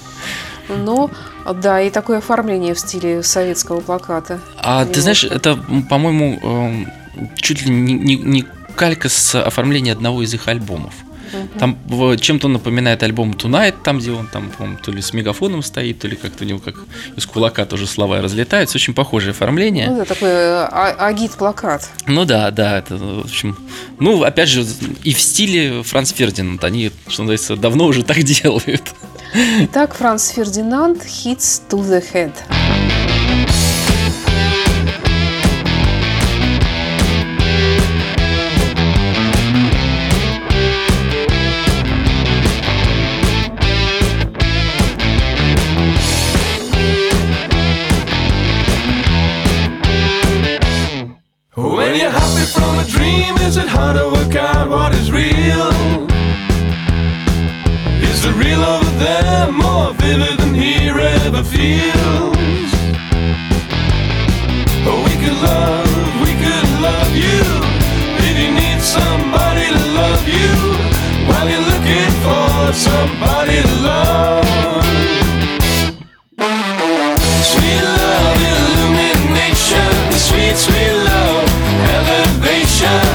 Но, 0.70 1.10
да, 1.46 1.82
и 1.82 1.90
такое 1.90 2.18
оформление 2.18 2.74
в 2.74 2.80
стиле 2.80 3.24
советского 3.24 3.82
плаката. 3.82 4.40
А 4.58 4.80
немножко. 4.80 4.94
ты 4.94 5.02
знаешь, 5.02 5.24
это, 5.24 5.60
по-моему, 5.90 6.40
эм, 6.42 6.88
чуть 7.36 7.66
ли 7.66 7.72
не, 7.72 7.94
не, 7.94 8.16
не 8.16 8.46
калька 8.76 9.10
с 9.10 9.36
оформления 9.36 9.94
одного 9.94 10.22
из 10.24 10.34
их 10.34 10.48
альбомов. 10.48 10.94
Угу. 11.34 11.60
Там 11.60 12.18
чем-то 12.18 12.48
напоминает 12.48 13.04
альбом 13.04 13.32
Tonight, 13.32 13.76
там, 13.84 14.00
где 14.00 14.12
он 14.12 14.28
там, 14.28 14.50
по 14.50 14.68
то 14.82 14.92
ли 14.92 15.02
с 15.02 15.14
мегафоном 15.14 15.62
стоит, 15.62 16.00
то 16.00 16.08
ли 16.08 16.16
как-то 16.16 16.44
у 16.44 16.48
него 16.48 16.60
как 16.60 16.76
из 17.16 17.26
кулака 17.26 17.66
тоже 17.66 17.88
слова 17.88 18.22
разлетаются. 18.22 18.78
Очень 18.78 18.94
похожее 18.94 19.32
оформление. 19.32 19.90
Ну 19.90 19.98
да, 19.98 20.06
такой 20.06 20.30
э, 20.30 20.68
а, 20.72 20.96
агит-плакат. 21.08 21.90
Ну 22.06 22.26
да, 22.26 22.52
да, 22.52 22.80
это, 22.80 22.98
в 22.98 23.26
общем, 23.26 23.58
ну, 24.00 24.24
опять 24.24 24.50
же, 24.50 24.66
и 25.04 25.14
в 25.14 25.20
стиле 25.20 25.84
Франц 25.84 26.14
Фердинанд, 26.14 26.64
они, 26.64 26.92
что 27.08 27.24
называется, 27.24 27.56
давно 27.56 27.86
уже 27.86 28.04
так 28.04 28.18
делают. 28.24 28.94
Итак, 29.61 29.95
Франц 29.95 30.31
Фердинанд 30.31 31.03
«Hits 31.03 31.63
to 31.69 31.83
the 31.83 32.01
Head». 32.13 32.33
When 51.55 51.95
you're 51.97 52.11
happy 52.11 52.47
from 52.47 52.79
a 52.79 52.85
dream, 52.85 53.37
is 53.47 53.57
it 53.57 53.69
hard 53.69 53.97
to 53.97 54.09
work 54.11 54.35
out 54.37 54.69
what 54.71 54.95
is 54.95 55.11
real? 55.13 55.86
The 58.28 58.34
real 58.34 58.64
over 58.64 58.92
there 59.00 59.52
more 59.52 59.94
vivid 59.94 60.38
than 60.40 60.54
here 60.54 61.00
ever 61.00 61.44
feels? 61.44 62.72
Oh, 64.90 65.00
we 65.08 65.14
could 65.22 65.38
love, 65.50 65.92
we 66.26 66.34
could 66.44 66.70
love 66.88 67.14
you 67.26 67.42
if 68.28 68.36
you 68.42 68.50
need 68.52 68.80
somebody 68.82 69.66
to 69.76 69.84
love 70.02 70.24
you 70.28 70.52
while 71.28 71.48
you're 71.52 71.68
looking 71.72 72.12
for 72.26 72.74
somebody 72.88 73.58
to 73.68 73.76
love. 73.92 74.86
Sweet 77.52 77.84
love, 78.00 78.40
illumination, 78.52 79.92
sweet, 80.28 80.56
sweet 80.66 80.96
love, 81.12 81.48
elevation, 81.96 83.08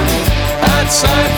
outside 0.77 1.32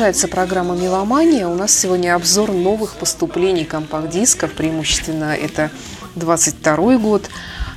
Продолжается 0.00 0.28
программа 0.28 0.74
«Меломания». 0.74 1.46
У 1.46 1.54
нас 1.54 1.78
сегодня 1.78 2.14
обзор 2.14 2.52
новых 2.52 2.94
поступлений 2.94 3.66
компакт-дисков. 3.66 4.54
Преимущественно 4.54 5.34
это 5.34 5.70
22 6.16 6.96
год. 6.96 7.28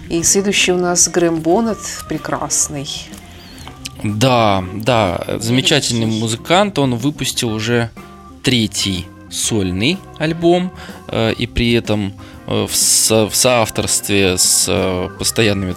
И 0.10 0.24
следующий 0.24 0.72
у 0.72 0.78
нас 0.78 1.10
Грэм 1.10 1.42
Боннет, 1.42 1.80
прекрасный. 2.08 2.88
Да, 4.06 4.64
да, 4.74 5.22
замечательный 5.42 6.06
музыкант. 6.06 6.80
Он 6.80 6.96
выпустил 6.96 7.50
уже 7.50 7.90
третий 8.42 9.06
сольный 9.30 9.98
альбом, 10.18 10.72
э, 11.10 11.34
и 11.34 11.46
при 11.46 11.74
этом 11.74 12.14
э, 12.48 12.68
в, 12.70 12.74
со, 12.74 13.28
в 13.28 13.36
соавторстве 13.36 14.38
с 14.38 14.68
э, 14.70 15.10
постоянными 15.20 15.76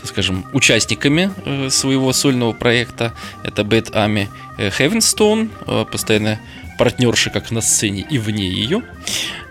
так 0.00 0.08
скажем, 0.08 0.46
участниками 0.52 1.30
своего 1.68 2.12
сольного 2.12 2.52
проекта. 2.52 3.12
Это 3.44 3.62
Bad 3.62 3.90
Ами 3.94 4.28
Heavenstone, 4.58 5.84
постоянная 5.90 6.40
партнерша 6.78 7.30
как 7.30 7.50
на 7.50 7.60
сцене 7.60 8.06
и 8.10 8.18
вне 8.18 8.48
ее 8.48 8.82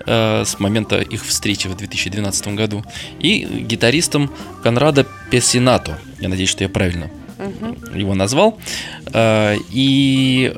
с 0.05 0.59
момента 0.59 0.99
их 1.01 1.23
встречи 1.23 1.67
в 1.67 1.77
2012 1.77 2.47
году, 2.55 2.83
и 3.19 3.43
гитаристом 3.43 4.31
Конрада 4.63 5.05
Песинато. 5.29 5.99
Я 6.19 6.29
надеюсь, 6.29 6.49
что 6.49 6.63
я 6.63 6.69
правильно 6.69 7.11
угу. 7.37 7.77
его 7.95 8.15
назвал. 8.15 8.57
И 9.15 10.53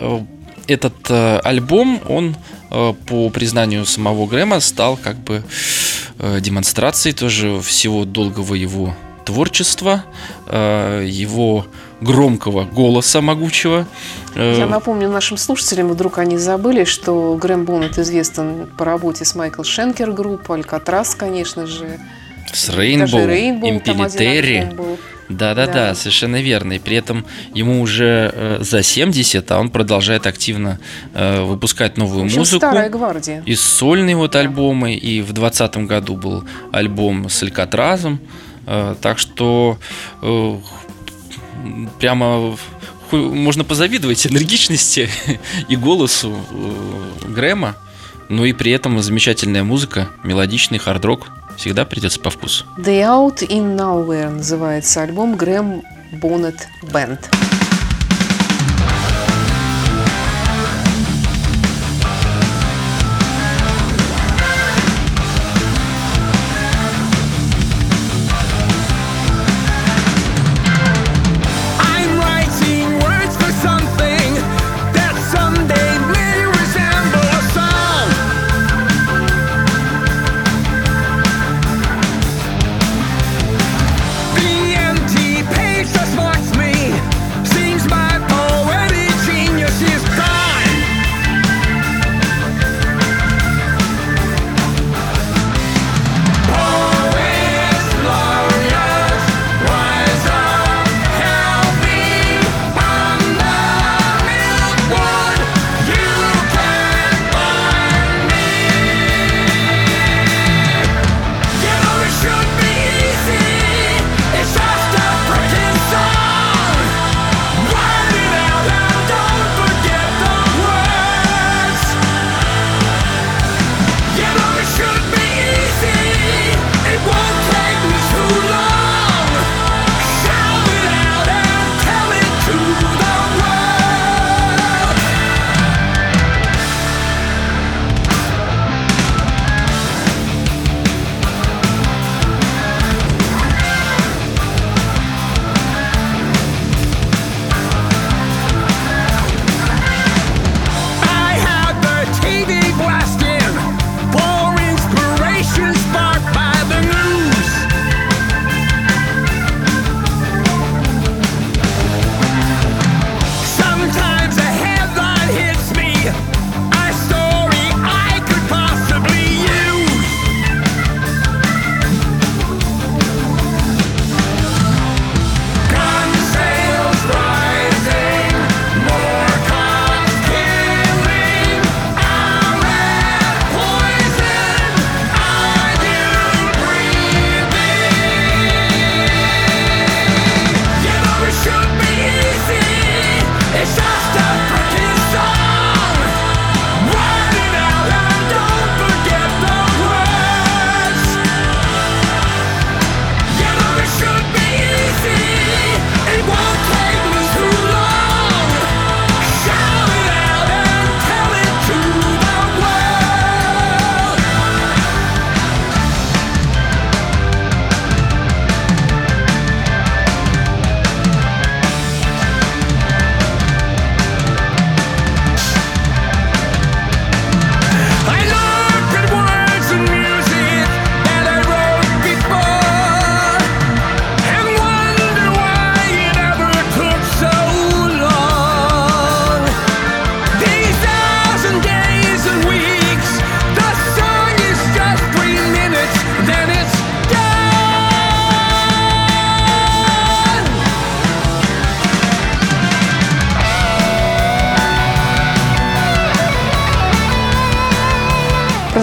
этот 0.68 1.12
альбом, 1.44 2.02
он 2.08 2.38
Э, 2.72 2.94
по 3.06 3.30
признанию 3.30 3.86
самого 3.86 4.26
Грэма, 4.28 4.62
стал 4.62 4.96
как 4.96 5.18
бы 5.18 5.44
э, 6.20 6.40
демонстрацией 6.40 7.14
тоже 7.14 7.60
всего 7.62 8.06
долгого 8.06 8.56
его 8.56 8.96
творчества, 9.26 10.04
э, 10.48 11.06
его 11.08 11.66
громкого 12.02 12.66
голоса 12.66 13.22
могучего. 13.22 13.88
Я 14.36 14.66
напомню 14.66 15.10
нашим 15.10 15.38
слушателям, 15.38 15.90
вдруг 15.90 16.18
они 16.18 16.38
забыли, 16.38 16.84
что 16.84 17.36
Грэм 17.36 17.66
Боннет 17.66 17.98
известен 18.00 18.68
по 18.78 18.86
работе 18.86 19.24
с 19.24 19.36
Майкл 19.36 19.64
Шенкер 19.64 20.12
группой, 20.12 20.58
Алькатрас, 20.58 21.16
конечно 21.16 21.68
же. 21.68 22.00
С 22.52 22.70
Рейнбоу, 22.70 23.70
Импелитери. 23.70 24.76
Да, 25.32 25.56
да, 25.56 25.68
да, 25.68 25.96
совершенно 25.96 26.42
верно. 26.42 26.74
И 26.74 26.80
при 26.80 26.98
этом 26.98 27.26
ему 27.54 27.82
уже 27.82 28.32
э, 28.34 28.58
за 28.62 28.84
70, 28.84 29.50
а 29.52 29.60
он 29.60 29.70
продолжает 29.70 30.28
активно 30.28 30.80
э, 31.14 31.44
выпускать 31.44 31.98
новую 31.98 32.26
общем, 32.26 32.40
музыку. 32.40 32.58
Старая 32.58 32.90
гвардия. 32.90 33.42
И 33.46 33.56
сольные 33.56 34.16
вот 34.16 34.36
альбомы, 34.36 34.94
и 34.94 35.22
в 35.22 35.32
2020 35.32 35.78
году 35.88 36.16
был 36.16 36.44
альбом 36.72 37.30
с 37.30 37.42
Алькатразом. 37.44 38.20
Э, 38.72 38.96
так 39.02 39.20
что 39.20 39.78
э, 40.22 40.58
прямо 42.00 42.56
можно 43.12 43.66
позавидовать 43.66 44.26
энергичности 44.26 45.10
и 45.68 45.76
голосу 45.76 46.34
э, 46.50 47.28
Грэма. 47.28 47.76
Ну 48.30 48.46
и 48.46 48.54
при 48.54 48.72
этом 48.72 49.02
замечательная 49.02 49.66
музыка, 49.66 50.08
мелодичный 50.24 50.78
хард-рок 50.78 51.28
всегда 51.58 51.84
придется 51.84 52.22
по 52.22 52.30
вкусу. 52.30 52.64
The 52.78 53.02
Out 53.02 53.46
in 53.46 53.76
Nowhere 53.76 54.30
называется 54.30 55.02
альбом 55.02 55.36
Грэм 55.36 55.84
Боннет 56.14 56.70
Бенд. 56.94 57.30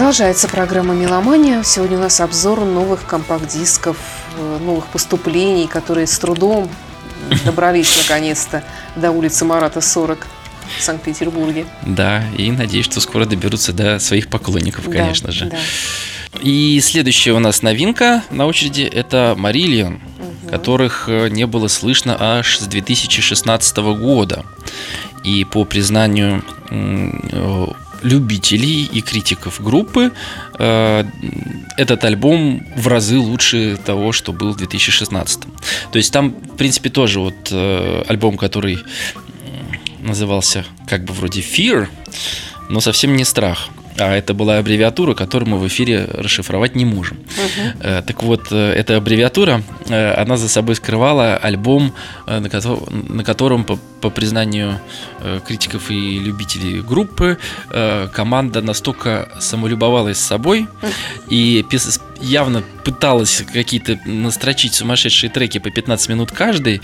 Продолжается 0.09 0.49
программа 0.49 0.95
«Меломания». 0.95 1.63
Сегодня 1.63 1.99
у 1.99 2.01
нас 2.01 2.19
обзор 2.23 2.65
новых 2.65 3.05
компакт-дисков, 3.05 3.99
э, 4.39 4.59
новых 4.59 4.87
поступлений, 4.87 5.67
которые 5.67 6.07
с 6.07 6.19
трудом 6.19 6.71
добрались 7.45 7.95
наконец-то 7.99 8.65
до 8.97 9.11
улицы 9.11 9.45
Марата 9.45 9.83
40 9.83 10.27
в 10.79 10.83
Санкт-Петербурге. 10.83 11.67
Да, 11.83 12.25
и 12.39 12.51
надеюсь, 12.51 12.87
что 12.87 13.01
скоро 13.01 13.27
доберутся 13.27 13.75
до 13.75 13.99
своих 13.99 14.29
поклонников, 14.29 14.87
Да, 14.87 14.93
конечно 14.93 15.31
же. 15.31 15.45
да. 15.45 15.59
И 16.41 16.81
следующая 16.83 17.33
у 17.33 17.39
нас 17.39 17.61
новинка 17.61 18.23
на 18.31 18.47
очереди 18.47 18.85
это 18.91 19.35
Марильон, 19.37 20.01
которых 20.49 21.05
э, 21.11 21.29
не 21.29 21.47
было 21.47 21.69
слышно 21.69 22.17
аж 22.19 22.61
с 22.61 22.63
2016 22.63 23.77
года. 23.77 24.47
И 25.23 25.45
по 25.45 25.67
признанию 25.67 26.43
э, 26.71 27.67
любителей 28.03 28.85
и 28.85 29.01
критиков 29.01 29.63
группы, 29.63 30.13
э, 30.59 31.05
этот 31.77 32.05
альбом 32.05 32.67
в 32.77 32.87
разы 32.89 33.19
лучше 33.19 33.79
того, 33.85 34.13
что 34.13 34.33
был 34.33 34.53
в 34.53 34.57
2016. 34.57 35.41
То 35.93 35.99
есть 35.99 36.13
там, 36.13 36.31
в 36.31 36.57
принципе, 36.57 36.91
тоже 36.91 37.21
вот 37.21 37.49
э, 37.51 38.05
альбом, 38.09 38.37
который 38.37 38.79
назывался 40.01 40.65
как 40.87 41.05
бы 41.05 41.13
вроде 41.13 41.41
Fear, 41.41 41.89
но 42.69 42.81
совсем 42.81 43.17
не 43.17 43.25
страх. 43.25 43.69
А 43.99 44.15
это 44.15 44.33
была 44.35 44.59
аббревиатура, 44.59 45.15
которую 45.15 45.51
мы 45.51 45.59
в 45.59 45.67
эфире 45.67 46.05
расшифровать 46.13 46.77
не 46.77 46.85
можем. 46.85 47.19
Э, 47.81 48.03
Так 48.07 48.23
вот, 48.23 48.49
э, 48.53 48.73
эта 48.73 48.97
аббревиатура, 48.97 49.63
э, 49.89 50.15
она 50.15 50.37
за 50.37 50.49
собой 50.49 50.77
скрывала 50.77 51.37
альбом, 51.37 51.93
на 52.27 52.49
кото- 52.49 52.89
на 52.91 53.25
котором, 53.25 53.65
по, 53.65 53.79
по 54.01 54.11
признанию 54.11 54.81
критиков 55.47 55.91
и 55.91 56.19
любителей 56.19 56.81
группы, 56.81 57.39
команда 58.13 58.63
настолько 58.63 59.29
самолюбовалась 59.41 60.19
собой 60.19 60.69
и 61.29 61.65
явно 62.21 62.63
пыталась 62.85 63.43
какие-то 63.53 63.99
настрочить 64.07 64.75
сумасшедшие 64.75 65.31
треки 65.31 65.59
по 65.59 65.71
15 65.71 66.09
минут 66.11 66.33
каждый, 66.33 66.81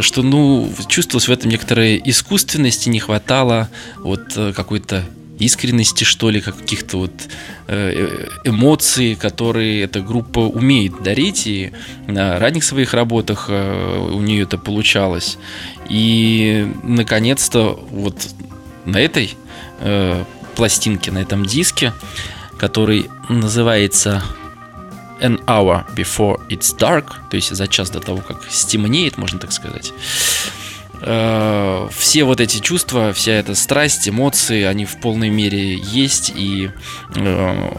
что, 0.00 0.22
ну, 0.22 0.72
чувствовалось 0.88 1.28
в 1.28 1.32
этом 1.32 1.50
некоторая 1.50 1.96
искусственности, 1.96 2.88
не 2.88 3.00
хватало 3.00 3.68
вот 3.96 4.38
какой-то 4.54 5.02
искренности, 5.38 6.04
что 6.04 6.30
ли, 6.30 6.40
каких-то 6.40 6.98
вот 6.98 7.12
э, 7.66 8.28
эмоций, 8.44 9.14
которые 9.14 9.82
эта 9.82 10.00
группа 10.00 10.40
умеет 10.40 11.02
дарить, 11.02 11.46
и 11.46 11.72
на 12.06 12.38
ранних 12.38 12.64
своих 12.64 12.94
работах 12.94 13.46
э, 13.48 14.10
у 14.12 14.20
нее 14.20 14.42
это 14.42 14.58
получалось. 14.58 15.38
И, 15.88 16.72
наконец-то, 16.82 17.78
вот 17.90 18.28
на 18.84 18.98
этой 18.98 19.34
э, 19.80 20.24
пластинке, 20.56 21.10
на 21.10 21.18
этом 21.18 21.44
диске, 21.44 21.92
который 22.58 23.08
называется 23.28 24.22
An 25.20 25.44
Hour 25.46 25.84
Before 25.94 26.40
It's 26.48 26.76
Dark, 26.76 27.06
то 27.30 27.36
есть 27.36 27.54
за 27.54 27.66
час 27.68 27.90
до 27.90 28.00
того, 28.00 28.18
как 28.18 28.44
стемнеет, 28.50 29.18
можно 29.18 29.38
так 29.38 29.52
сказать, 29.52 29.92
э, 29.92 30.67
все 31.00 32.24
вот 32.24 32.40
эти 32.40 32.58
чувства, 32.58 33.12
вся 33.12 33.32
эта 33.32 33.54
страсть, 33.54 34.08
эмоции, 34.08 34.64
они 34.64 34.84
в 34.84 35.00
полной 35.00 35.30
мере 35.30 35.76
есть. 35.76 36.32
И 36.34 36.70
э, 37.14 37.70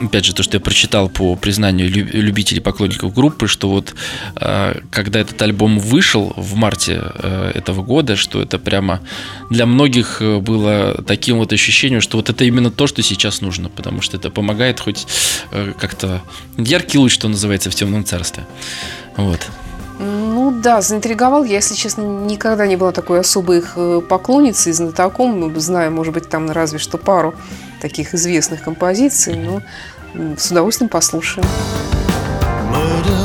опять 0.00 0.24
же, 0.24 0.34
то, 0.34 0.42
что 0.42 0.56
я 0.56 0.60
прочитал 0.60 1.08
по 1.08 1.36
признанию 1.36 1.90
лю- 1.90 2.08
любителей 2.12 2.60
поклонников 2.60 3.14
группы, 3.14 3.48
что 3.48 3.68
вот 3.68 3.94
э, 4.36 4.80
когда 4.90 5.20
этот 5.20 5.40
альбом 5.42 5.78
вышел 5.78 6.32
в 6.36 6.54
марте 6.54 7.00
э, 7.02 7.52
этого 7.54 7.82
года, 7.82 8.16
что 8.16 8.42
это 8.42 8.58
прямо 8.58 9.00
для 9.50 9.66
многих 9.66 10.20
э, 10.20 10.38
было 10.38 11.02
таким 11.06 11.38
вот 11.38 11.52
ощущением, 11.52 12.00
что 12.00 12.16
вот 12.16 12.30
это 12.30 12.44
именно 12.44 12.70
то, 12.70 12.86
что 12.86 13.02
сейчас 13.02 13.40
нужно, 13.40 13.68
потому 13.68 14.00
что 14.00 14.16
это 14.16 14.30
помогает 14.30 14.80
хоть 14.80 15.06
э, 15.50 15.72
как-то 15.78 16.22
яркий 16.56 16.98
луч, 16.98 17.12
что 17.12 17.28
называется, 17.28 17.70
в 17.70 17.74
темном 17.74 18.04
царстве. 18.04 18.46
Вот. 19.16 19.40
Ну 20.60 20.64
да, 20.64 20.82
заинтриговал. 20.82 21.44
Я, 21.44 21.54
если 21.54 21.74
честно, 21.74 22.02
никогда 22.02 22.66
не 22.66 22.76
была 22.76 22.92
такой 22.92 23.20
особой 23.20 23.60
их 23.60 23.72
э, 23.76 24.02
поклонницей, 24.06 24.74
знатоком. 24.74 25.58
Знаю, 25.58 25.90
может 25.90 26.12
быть, 26.12 26.28
там 26.28 26.50
разве 26.50 26.78
что 26.78 26.98
пару 26.98 27.34
таких 27.80 28.12
известных 28.12 28.62
композиций, 28.62 29.36
но 29.36 29.62
с 30.36 30.50
удовольствием 30.50 30.90
послушаем. 30.90 31.46
Murder 32.70 33.19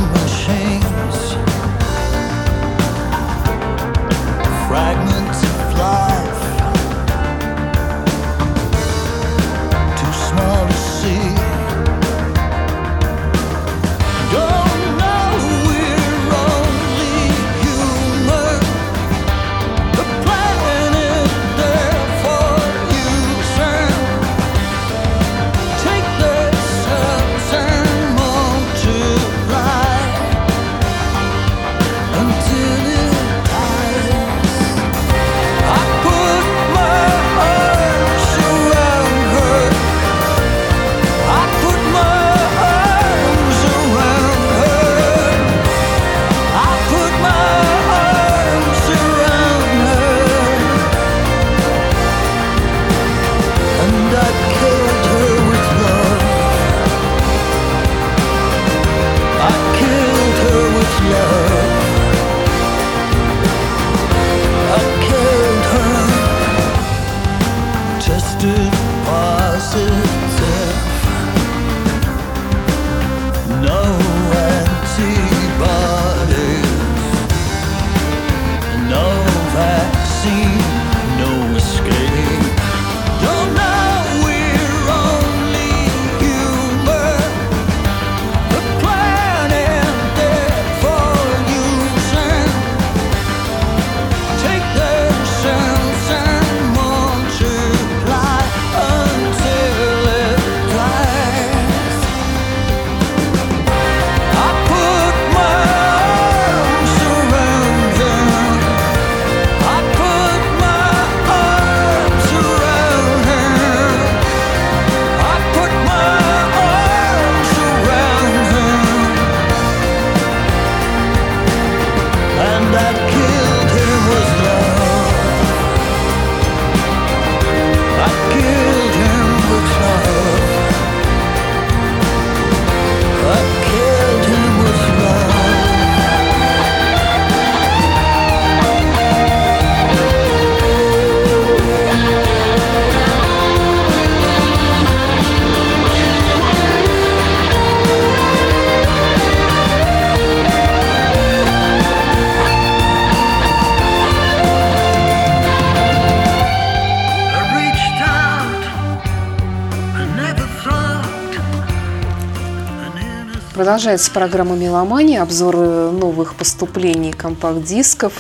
Продолжается 163.76 164.12
программа 164.12 164.56
«Меломания», 164.56 165.22
обзор 165.22 165.56
э, 165.58 165.92
новых 165.92 166.36
поступлений 166.36 167.12
компакт-дисков. 167.12 168.14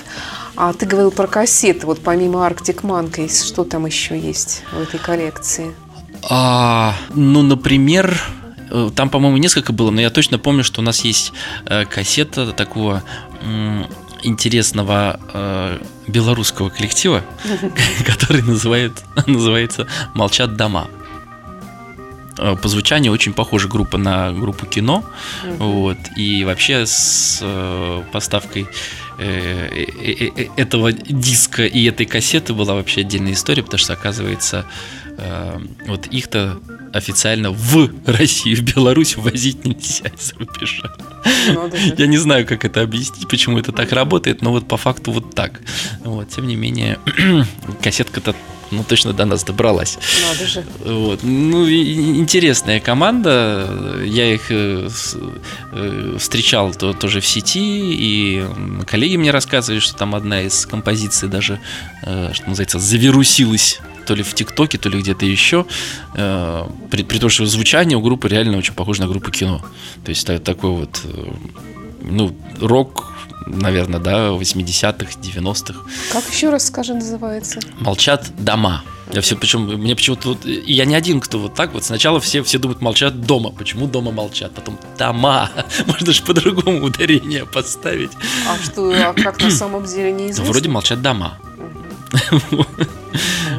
А 0.58 0.74
ты 0.74 0.86
говорил 0.86 1.12
про 1.12 1.28
кассеты. 1.28 1.86
Вот 1.86 2.02
помимо 2.04 2.40
Arctic 2.40 2.82
Monkeys, 2.82 3.48
что 3.48 3.64
там 3.64 3.86
еще 3.86 4.20
есть 4.20 4.64
в 4.74 4.82
этой 4.82 5.00
коллекции? 5.00 5.74
А, 6.30 6.94
ну, 7.14 7.42
например, 7.42 8.22
э, 8.70 8.90
там, 8.94 9.10
по-моему, 9.10 9.38
несколько 9.38 9.72
было, 9.72 9.92
но 9.92 10.02
я 10.02 10.10
точно 10.10 10.40
помню, 10.40 10.66
что 10.66 10.82
у 10.82 10.84
нас 10.84 11.06
есть 11.06 11.32
э, 11.68 11.86
кассета 11.86 12.52
такого 12.52 13.02
интересного 14.24 15.22
э, 15.34 15.80
белорусского 16.08 16.68
коллектива, 16.68 17.24
который 18.06 18.42
называет, 18.42 18.92
называется 19.26 19.88
«Молчат 20.14 20.58
дома». 20.58 20.90
Э, 22.38 22.56
По 22.62 22.68
звучанию 22.68 23.12
очень 23.14 23.34
похожа 23.34 23.68
группа 23.68 23.98
на 23.98 24.32
группу 24.32 24.66
кино, 24.66 25.04
вот, 25.58 25.98
и 26.18 26.44
вообще 26.44 26.86
с 26.86 27.40
э, 27.42 28.04
поставкой 28.12 28.68
э, 29.18 29.86
этого 30.58 30.92
диска 30.92 31.66
и 31.66 31.84
этой 31.86 32.06
кассеты 32.06 32.54
была 32.54 32.74
вообще 32.74 33.02
отдельная 33.02 33.34
история, 33.34 33.64
потому 33.64 33.80
что, 33.80 33.94
оказывается, 33.94 34.66
вот 35.88 36.08
их-то 36.08 36.60
официально 36.94 37.52
в 37.52 37.90
Россию, 38.06 38.58
в 38.58 38.62
Беларусь 38.62 39.18
возить 39.18 39.66
нельзя 39.66 40.10
из-за 40.10 40.36
рубежа. 40.36 40.94
Я 41.98 42.08
не 42.08 42.18
знаю, 42.18 42.46
как 42.46 42.66
это 42.66 42.82
объяснить, 42.82 43.28
почему 43.28 43.58
это 43.60 43.72
так 43.72 43.92
работает, 43.92 44.42
но 44.42 44.52
вот 44.52 44.68
по 44.68 44.78
факту 44.78 45.12
вот 45.12 45.34
так. 45.36 45.62
Вот, 46.04 46.30
тем 46.30 46.48
не 46.48 46.56
менее, 46.56 47.00
кассетка-то 47.82 48.36
ну, 48.72 48.84
точно 48.84 49.14
до 49.14 49.26
нас 49.26 49.44
добралась. 49.44 49.98
Надо 50.28 50.48
же. 50.48 50.66
Вот. 50.84 51.20
Ну, 51.24 51.66
и- 51.68 52.18
интересная 52.18 52.80
команда. 52.80 54.02
Я 54.04 54.34
их 54.34 54.48
э, 54.50 54.90
э, 55.72 56.18
встречал 56.20 56.74
то- 56.74 56.94
тоже 56.94 57.22
в 57.22 57.28
сети, 57.28 57.60
и 57.94 58.44
коллеги 58.88 59.18
мне 59.18 59.32
рассказывали, 59.32 59.80
что 59.80 59.96
там 59.96 60.16
одна 60.16 60.42
из 60.42 60.66
композиций 60.66 61.30
даже, 61.30 61.60
э, 62.04 62.32
что 62.34 62.50
называется, 62.50 62.80
завирусилась 62.80 63.80
то 64.06 64.16
ли 64.16 64.24
в 64.24 64.34
ТикТоке, 64.34 64.78
то 64.78 64.90
ли 64.90 65.00
где-то 65.00 65.26
еще, 65.26 65.66
э, 66.16 66.68
при, 66.92 67.04
при 67.04 67.20
том, 67.20 67.30
что 67.30 67.46
звучание 67.46 67.98
у 67.98 68.02
группы 68.02 68.28
реально 68.28 68.58
очень 68.58 68.74
похоже 68.74 69.02
на 69.02 69.08
группу 69.08 69.32
кино. 69.32 69.62
То 70.04 70.10
есть 70.10 70.26
та- 70.28 70.40
такой 70.40 70.72
вот, 70.72 71.02
э, 71.04 71.32
ну, 72.02 72.36
рок, 72.62 73.12
наверное, 73.48 74.00
да, 74.00 74.30
80-х, 74.30 75.20
90-х. 75.22 75.80
Как 76.12 76.24
еще 76.32 76.50
раз, 76.50 76.68
скажи, 76.68 76.94
называется? 76.94 77.60
Молчат 77.80 78.32
дома. 78.38 78.84
Я 79.14 79.22
все, 79.22 79.36
причем, 79.36 79.62
мне 79.68 79.96
почему-то 79.96 80.30
вот, 80.30 80.46
я 80.46 80.86
не 80.86 80.96
один, 80.96 81.20
кто 81.22 81.38
вот 81.38 81.54
так 81.54 81.74
вот. 81.74 81.84
Сначала 81.84 82.20
все, 82.20 82.42
все 82.42 82.58
думают, 82.58 82.82
молчат 82.82 83.22
дома. 83.22 83.52
Почему 83.52 83.86
дома 83.86 84.12
молчат? 84.12 84.52
Потом 84.56 84.80
дома. 84.98 85.52
Можно 85.86 86.12
же 86.12 86.24
по-другому 86.24 86.84
ударение 86.84 87.46
поставить. 87.46 88.10
А 88.50 88.58
что, 88.64 88.92
а 88.92 89.14
как 89.14 89.40
на 89.44 89.52
самом 89.52 89.86
деле 89.86 90.12
Ну, 90.12 90.20
неизвестно? 90.20 90.46
вроде 90.46 90.70
молчат 90.70 91.02
дома. 91.04 91.38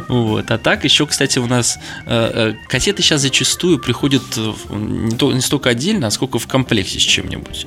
Вот. 0.09 0.51
А 0.51 0.59
так 0.59 0.85
еще, 0.85 1.07
кстати, 1.07 1.39
у 1.39 1.47
нас 1.47 1.79
э, 2.07 2.53
э, 2.53 2.55
кассеты 2.69 3.03
сейчас 3.03 3.23
зачастую 3.23 3.79
приходят 3.79 4.23
э, 4.37 4.53
не, 4.71 5.17
то- 5.17 5.33
не 5.33 5.41
столько 5.41 5.71
отдельно, 5.71 6.07
а 6.07 6.11
сколько 6.11 6.39
в 6.39 6.47
комплекте 6.47 6.99
с 7.01 7.03
чем-нибудь. 7.03 7.67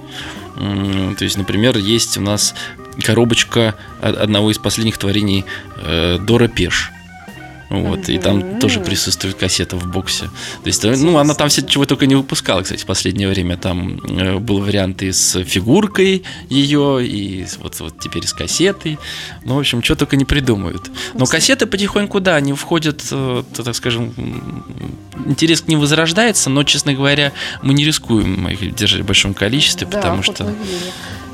То 0.56 1.24
есть, 1.24 1.38
например, 1.38 1.78
есть 1.78 2.18
у 2.18 2.22
нас 2.22 2.54
коробочка 3.04 3.76
одного 4.02 4.52
из 4.52 4.58
последних 4.58 4.98
творений 4.98 5.46
э, 5.78 6.18
Дора 6.20 6.48
Пеш. 6.48 6.92
Вот, 7.70 8.10
и 8.10 8.18
там 8.18 8.60
тоже 8.60 8.80
присутствует 8.80 9.36
кассета 9.36 9.76
в 9.76 9.92
боксе. 9.92 10.26
То 10.64 10.68
есть, 10.68 10.84
э, 10.84 10.96
ну, 10.96 11.18
она 11.18 11.36
там 11.36 11.50
все 11.50 11.62
чего 11.62 11.86
только 11.86 12.08
не 12.08 12.16
выпускала, 12.16 12.64
кстати, 12.64 12.82
в 12.82 12.86
последнее 12.86 13.30
время. 13.30 13.58
Там 13.58 14.00
э, 14.00 14.40
был 14.40 14.60
вариант 14.60 15.04
и 15.04 15.12
с 15.12 15.44
фигуркой 15.44 16.24
ее, 16.50 17.06
и 17.06 17.46
вот, 17.60 17.80
вот 17.80 18.00
теперь 18.00 18.26
с 18.26 18.34
кассетой. 18.34 18.98
Ну, 19.46 19.56
в 19.56 19.60
общем, 19.60 19.84
что 19.84 19.96
только 19.96 20.16
не 20.16 20.26
придумают. 20.26 20.90
Но 21.14 21.26
кассеты 21.26 21.68
потихоньку, 21.68 22.20
да, 22.20 22.36
они 22.36 22.54
входят, 22.54 23.04
э, 23.12 23.44
так 23.56 23.76
скажем, 23.76 24.14
интерес 25.26 25.62
к 25.62 25.68
ним 25.68 25.80
возрождается, 25.80 26.50
но, 26.50 26.64
честно 26.64 26.94
говоря, 26.94 27.34
мы 27.62 27.74
не 27.74 27.86
рискуем 27.86 28.48
их 28.48 28.76
держать 28.76 29.02
в 29.02 29.06
большом 29.06 29.34
количестве, 29.36 29.88
Да, 29.88 29.98
потому 29.98 30.24
что... 30.24 30.44
видели. 30.44 30.92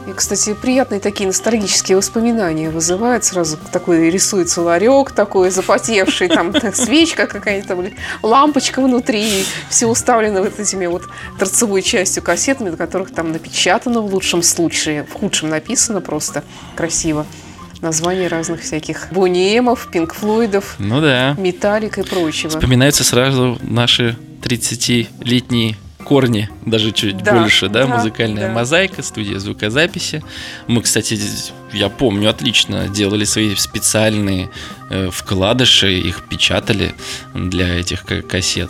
И, 0.08 0.14
кстати, 0.14 0.54
приятные 0.54 1.00
такие 1.00 1.26
ностальгические 1.26 1.98
воспоминания 1.98 2.70
вызывают. 2.70 3.24
Сразу 3.24 3.58
такой 3.72 4.12
рисуется 4.12 4.62
ларек 4.62 5.12
такой 5.12 5.50
запотевший, 5.50 6.28
там 6.28 6.54
свечка 6.74 7.26
какая-то, 7.26 7.70
там, 7.70 7.86
лампочка 8.22 8.82
внутри, 8.82 9.42
и 9.42 9.46
все 9.70 9.88
уставлено 9.88 10.44
вот 10.44 10.60
этими 10.60 10.86
вот 10.86 11.04
торцевой 11.40 11.82
частью 11.82 12.22
кассетами, 12.22 12.70
на 12.70 12.78
которых 12.78 13.14
там 13.14 13.32
напечатано 13.32 14.02
в 14.02 14.14
лучшем 14.14 14.44
случае, 14.44 15.04
в 15.04 15.14
худшем 15.14 15.50
написано 15.50 16.02
просто 16.02 16.44
красиво. 16.76 17.26
Названия 17.82 18.28
разных 18.28 18.62
всяких 18.62 19.08
Бониемов, 19.12 19.90
Пинк 19.92 20.14
Флойдов, 20.14 20.76
Ну 20.80 21.02
да. 21.02 21.36
Металлик 21.38 21.98
и 21.98 22.04
прочего. 22.04 22.52
Вспоминаются 22.52 23.04
сразу 23.04 23.58
наши 23.62 24.18
30-летние 24.44 25.76
корни, 26.06 26.50
даже 26.66 26.92
чуть 26.92 27.18
Да, 27.24 27.34
больше, 27.40 27.68
да, 27.68 27.86
да, 27.86 27.98
музыкальная 27.98 28.48
да. 28.48 28.54
мозаика, 28.54 29.02
студия 29.04 29.40
звукозаписи. 29.40 30.24
Мы, 30.68 30.82
кстати, 30.82 31.20
я 31.74 31.90
помню, 31.90 32.30
отлично 32.30 32.88
делали 32.88 33.26
свои 33.26 33.54
специальные 33.56 34.50
э, 34.90 35.10
вкладыши, 35.12 35.92
их 35.94 36.24
печатали 36.30 36.94
для 37.34 37.68
этих 37.80 38.04
ка- 38.06 38.22
кассет, 38.22 38.70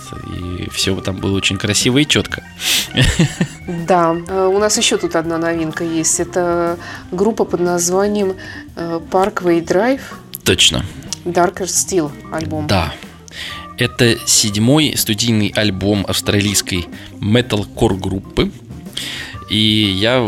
и 0.58 0.70
все 0.72 0.96
там 1.02 1.18
было 1.18 1.36
очень 1.38 1.58
красиво 1.58 2.00
и 2.00 2.08
четко. 2.08 2.42
Да, 3.88 4.16
э, 4.28 4.46
у 4.46 4.60
нас 4.60 4.78
еще 4.78 4.98
тут 4.98 5.16
одна 5.16 5.38
новинка 5.38 5.84
есть. 5.84 6.20
Это 6.20 6.78
группа 7.12 7.46
под 7.46 7.60
названием 7.62 8.36
э, 8.76 9.00
Parkway 9.12 9.66
Drive 9.66 10.02
Точно. 10.44 10.86
Darker 11.26 11.66
Steel 11.66 12.12
альбом. 12.32 12.68
Да. 12.68 12.94
Это 13.78 14.18
седьмой 14.26 14.94
студийный 14.96 15.52
альбом 15.56 16.06
австралийской 16.08 16.88
металкор 17.20 17.94
группы. 17.96 18.52
И 19.50 19.58
я, 20.00 20.22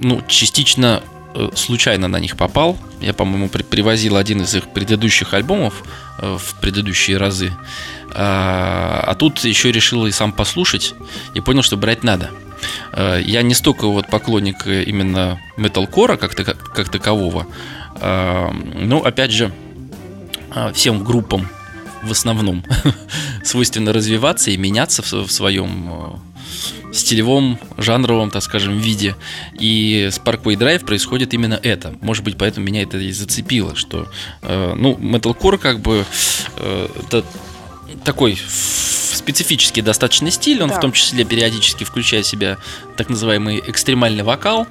ну, 0.00 0.22
частично 0.28 1.02
э, 1.34 1.48
случайно 1.54 2.08
на 2.08 2.20
них 2.20 2.36
попал. 2.36 2.76
Я, 3.00 3.14
по-моему, 3.14 3.48
при- 3.48 3.62
привозил 3.62 4.16
один 4.16 4.42
из 4.42 4.54
их 4.54 4.68
предыдущих 4.68 5.32
альбомов 5.34 5.82
э, 6.18 6.36
в 6.38 6.60
предыдущие 6.60 7.16
разы. 7.16 7.52
А, 8.14 9.02
а 9.06 9.14
тут 9.14 9.42
еще 9.44 9.72
решил 9.72 10.04
и 10.06 10.10
сам 10.12 10.32
послушать 10.32 10.94
и 11.34 11.40
понял, 11.40 11.62
что 11.62 11.76
брать 11.78 12.04
надо. 12.04 12.30
Э, 12.92 13.20
Я 13.24 13.40
не 13.42 13.54
столько 13.54 13.86
вот 13.88 14.08
поклонник 14.08 14.66
именно 14.66 15.40
металкора 15.56 16.16
как, 16.18 16.34
тако- 16.34 16.54
как 16.74 16.90
такового, 16.90 17.46
а, 17.94 18.52
но 18.78 18.98
опять 19.02 19.30
же 19.32 19.50
а, 20.50 20.70
всем 20.74 21.02
группам 21.02 21.48
в 22.02 22.10
основном 22.10 22.64
свойственно 23.44 23.92
развиваться 23.92 24.50
и 24.50 24.56
меняться 24.56 25.02
в, 25.02 25.12
в 25.12 25.30
своем 25.30 25.88
э, 25.90 26.92
стилевом, 26.92 27.58
жанровом, 27.78 28.30
так 28.30 28.42
скажем, 28.42 28.78
виде. 28.78 29.16
И 29.58 30.08
с 30.12 30.18
Parkway 30.18 30.56
Drive 30.56 30.84
происходит 30.84 31.34
именно 31.34 31.58
это. 31.62 31.94
Может 32.00 32.24
быть, 32.24 32.36
поэтому 32.36 32.66
меня 32.66 32.82
это 32.82 32.98
и 32.98 33.12
зацепило, 33.12 33.74
что, 33.74 34.08
э, 34.42 34.74
ну, 34.76 34.94
metalcore 34.94 35.58
как 35.58 35.80
бы 35.80 36.04
э, 36.56 36.88
это 37.06 37.24
такой 38.04 38.38
специфический 39.22 39.82
достаточно 39.82 40.30
стиль, 40.30 40.62
он 40.62 40.68
Да. 40.68 40.76
в 40.76 40.80
том 40.80 40.92
числе 40.92 41.24
периодически 41.24 41.84
включает 41.84 42.26
в 42.26 42.28
себя 42.28 42.58
так 42.96 43.08
называемый 43.08 43.62
экстремальный 43.66 44.24
вокал, 44.24 44.66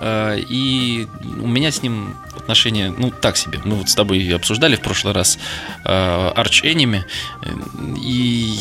э, 0.00 0.38
и 0.48 1.06
у 1.42 1.46
меня 1.46 1.70
с 1.70 1.82
ним 1.82 2.16
отношения, 2.36 2.94
ну, 2.96 3.10
так 3.10 3.36
себе. 3.36 3.60
Мы 3.64 3.76
вот 3.76 3.88
с 3.88 3.94
тобой 3.94 4.34
обсуждали 4.34 4.76
в 4.76 4.80
прошлый 4.80 5.12
раз 5.12 5.38
э, 5.84 5.90
Arch 6.36 6.62
Enemy, 6.64 7.02
и 8.02 8.12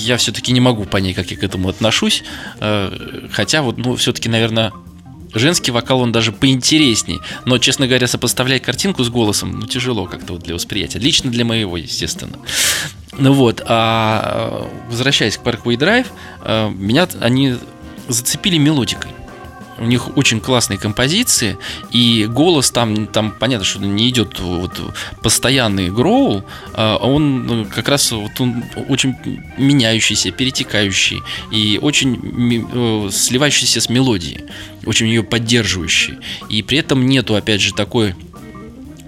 я 0.06 0.18
все-таки 0.18 0.52
не 0.52 0.60
могу 0.60 0.86
понять, 0.86 1.16
как 1.16 1.32
я 1.32 1.38
к 1.38 1.44
этому 1.44 1.70
отношусь, 1.70 2.24
э, 2.60 3.28
хотя 3.32 3.62
вот, 3.62 3.78
ну, 3.78 3.96
все-таки, 3.96 4.30
наверное, 4.30 4.72
Женский 5.34 5.72
вокал, 5.72 6.02
он 6.02 6.12
даже 6.12 6.32
поинтересней. 6.32 7.20
Но, 7.46 7.60
честно 7.60 7.86
говоря, 7.88 8.08
сопоставлять 8.08 8.64
картинку 8.64 9.04
с 9.04 9.10
голосом, 9.10 9.60
ну, 9.60 9.68
тяжело 9.68 10.08
как-то 10.08 10.34
вот 10.34 10.44
для 10.44 10.56
восприятия. 10.56 10.98
Лично 10.98 11.30
для 11.30 11.46
моего, 11.46 11.78
естественно. 11.78 12.40
Ну 13.20 13.34
вот, 13.34 13.62
а 13.66 14.70
возвращаясь 14.88 15.38
к 15.38 15.42
Parkway 15.42 15.76
Drive, 15.76 16.08
э, 16.42 16.70
меня 16.70 17.08
они 17.20 17.56
зацепили 18.08 18.58
мелодикой. 18.58 19.12
У 19.78 19.86
них 19.86 20.18
очень 20.18 20.42
классные 20.42 20.78
композиции, 20.78 21.58
и 21.90 22.28
голос 22.30 22.70
там, 22.70 23.08
там 23.08 23.32
понятно, 23.32 23.66
что 23.66 23.80
не 23.80 24.10
идет 24.10 24.38
вот 24.40 24.78
постоянный 25.22 25.90
гроул, 25.90 26.44
а 26.74 26.98
он 26.98 27.48
ну, 27.48 27.66
как 27.66 27.88
раз 27.88 28.12
вот 28.12 28.32
он 28.40 28.64
очень 28.90 29.16
меняющийся, 29.58 30.32
перетекающий 30.32 31.22
и 31.50 31.80
очень 31.82 32.20
э, 32.74 33.10
сливающийся 33.10 33.80
с 33.80 33.88
мелодией, 33.88 34.44
очень 34.86 35.08
ее 35.08 35.24
поддерживающий. 35.24 36.18
И 36.50 36.62
при 36.62 36.80
этом 36.80 37.06
нету, 37.06 37.36
опять 37.36 37.62
же, 37.62 37.74
такой 37.74 38.16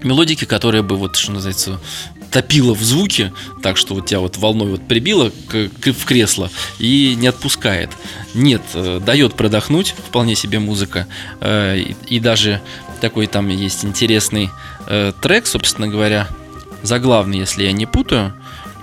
мелодики, 0.02 0.46
которая 0.46 0.82
бы 0.82 0.96
вот, 0.96 1.16
что 1.16 1.32
называется, 1.32 1.80
топило 2.32 2.74
в 2.74 2.82
звуке, 2.82 3.32
так 3.62 3.76
что 3.76 3.94
вот 3.94 4.06
тебя 4.06 4.20
вот 4.20 4.38
волной 4.38 4.68
вот 4.70 4.88
прибило 4.88 5.30
к- 5.48 5.68
к- 5.80 5.92
в 5.92 6.04
кресло 6.04 6.50
и 6.78 7.14
не 7.16 7.26
отпускает. 7.28 7.90
Нет, 8.34 8.62
э, 8.74 9.00
дает 9.04 9.34
продохнуть 9.34 9.94
вполне 10.08 10.34
себе 10.34 10.58
музыка. 10.58 11.06
Э, 11.40 11.76
и, 11.78 11.94
и 12.16 12.20
даже 12.20 12.60
такой 13.00 13.26
там 13.26 13.48
есть 13.48 13.84
интересный 13.84 14.50
э, 14.86 15.12
трек, 15.20 15.46
собственно 15.46 15.88
говоря, 15.88 16.28
заглавный, 16.82 17.38
если 17.38 17.64
я 17.64 17.72
не 17.72 17.86
путаю. 17.86 18.32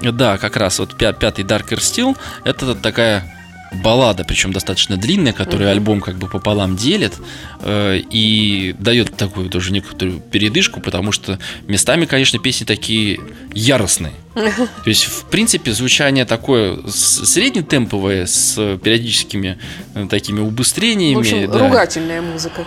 Да, 0.01 0.37
как 0.37 0.55
раз 0.55 0.79
вот 0.79 0.93
пя- 0.93 1.17
пятый 1.17 1.43
Darker 1.43 1.77
Steel 1.79 2.15
это 2.45 2.73
такая 2.75 3.38
баллада, 3.71 4.23
причем 4.23 4.51
достаточно 4.51 4.97
длинная, 4.97 5.33
которую 5.33 5.67
Мгм. 5.69 5.77
альбом 5.77 6.01
как 6.01 6.17
бы 6.17 6.27
пополам 6.27 6.75
делит 6.75 7.13
э, 7.61 8.01
и 8.09 8.75
дает 8.79 9.15
такую 9.15 9.49
тоже 9.49 9.71
некоторую 9.71 10.19
передышку, 10.19 10.81
потому 10.81 11.11
что 11.11 11.39
местами, 11.67 12.05
конечно, 12.05 12.39
песни 12.39 12.65
такие 12.65 13.19
яростные. 13.53 14.13
То 14.35 14.89
есть, 14.89 15.05
в 15.05 15.25
принципе, 15.25 15.71
звучание 15.73 16.25
такое 16.25 16.79
среднетемповое, 16.87 18.25
с 18.25 18.55
периодическими 18.77 19.57
э, 19.95 20.07
такими 20.09 20.39
убыстрениями. 20.39 21.15
В 21.15 21.19
общем, 21.19 21.51
да. 21.51 21.59
ругательная 21.59 22.21
музыка. 22.21 22.65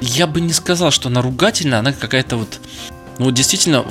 Я 0.00 0.26
бы 0.26 0.40
не 0.40 0.52
сказал, 0.52 0.90
что 0.90 1.08
она 1.08 1.20
ругательная, 1.20 1.80
она 1.80 1.92
какая-то 1.92 2.36
вот, 2.36 2.58
ну, 3.20 3.30
действительно 3.30 3.84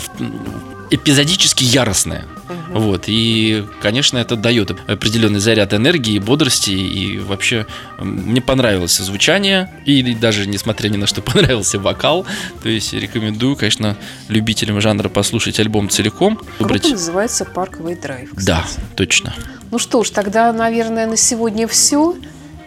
эпизодически 0.90 1.64
яростная. 1.64 2.26
Вот, 2.72 3.04
и, 3.06 3.64
конечно, 3.80 4.18
это 4.18 4.36
дает 4.36 4.72
определенный 4.88 5.40
заряд 5.40 5.74
энергии, 5.74 6.18
бодрости, 6.18 6.72
и 6.72 7.20
вообще 7.20 7.68
мне 8.00 8.42
понравилось 8.42 8.98
звучание, 8.98 9.72
и 9.86 10.16
даже 10.16 10.48
несмотря 10.48 10.90
ни 10.90 10.98
на 10.98 11.06
что 11.06 11.22
понравился 11.34 11.78
вокал, 11.80 12.26
то 12.64 12.70
есть 12.70 12.94
рекомендую, 12.94 13.56
конечно, 13.56 13.96
любителям 14.30 14.82
жанра 14.82 15.10
послушать 15.10 15.60
альбом 15.60 15.90
целиком, 15.90 16.40
выбрать. 16.58 16.82
Группа 16.82 16.96
называется 16.96 17.46
«Парковый 17.46 17.96
драйв», 17.96 18.30
Да, 18.34 18.64
кстати. 18.68 18.88
точно. 18.96 19.36
Ну 19.70 19.78
что 19.78 20.04
ж, 20.04 20.10
тогда, 20.10 20.52
наверное, 20.52 21.06
на 21.06 21.18
сегодня 21.18 21.68
все. 21.68 22.16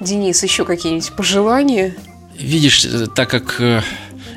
Денис, 0.01 0.41
еще 0.45 0.65
какие-нибудь 0.65 1.11
пожелания? 1.13 1.97
Видишь, 2.39 2.85
э, 2.85 3.07
так 3.15 3.31
как 3.31 3.61
э, 3.61 3.83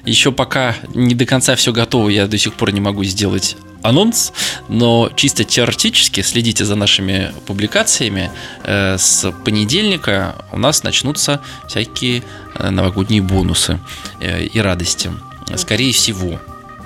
еще 0.06 0.32
пока 0.32 0.76
не 0.94 1.16
до 1.16 1.26
конца 1.26 1.56
все 1.56 1.72
готово, 1.72 2.10
я 2.10 2.28
до 2.28 2.38
сих 2.38 2.54
пор 2.54 2.72
не 2.72 2.82
могу 2.82 3.04
сделать 3.04 3.58
анонс, 3.82 4.34
но 4.68 5.12
чисто 5.16 5.44
теоретически 5.44 6.22
следите 6.22 6.66
за 6.66 6.76
нашими 6.76 7.32
публикациями. 7.46 8.32
Э, 8.64 8.98
С 8.98 9.32
понедельника 9.44 10.36
у 10.52 10.58
нас 10.58 10.84
начнутся 10.84 11.42
всякие 11.68 12.24
э, 12.56 12.70
новогодние 12.70 13.22
бонусы 13.22 13.80
э, 14.22 14.46
и 14.46 14.60
радости. 14.60 15.12
Скорее 15.56 15.94
всего, 15.94 16.40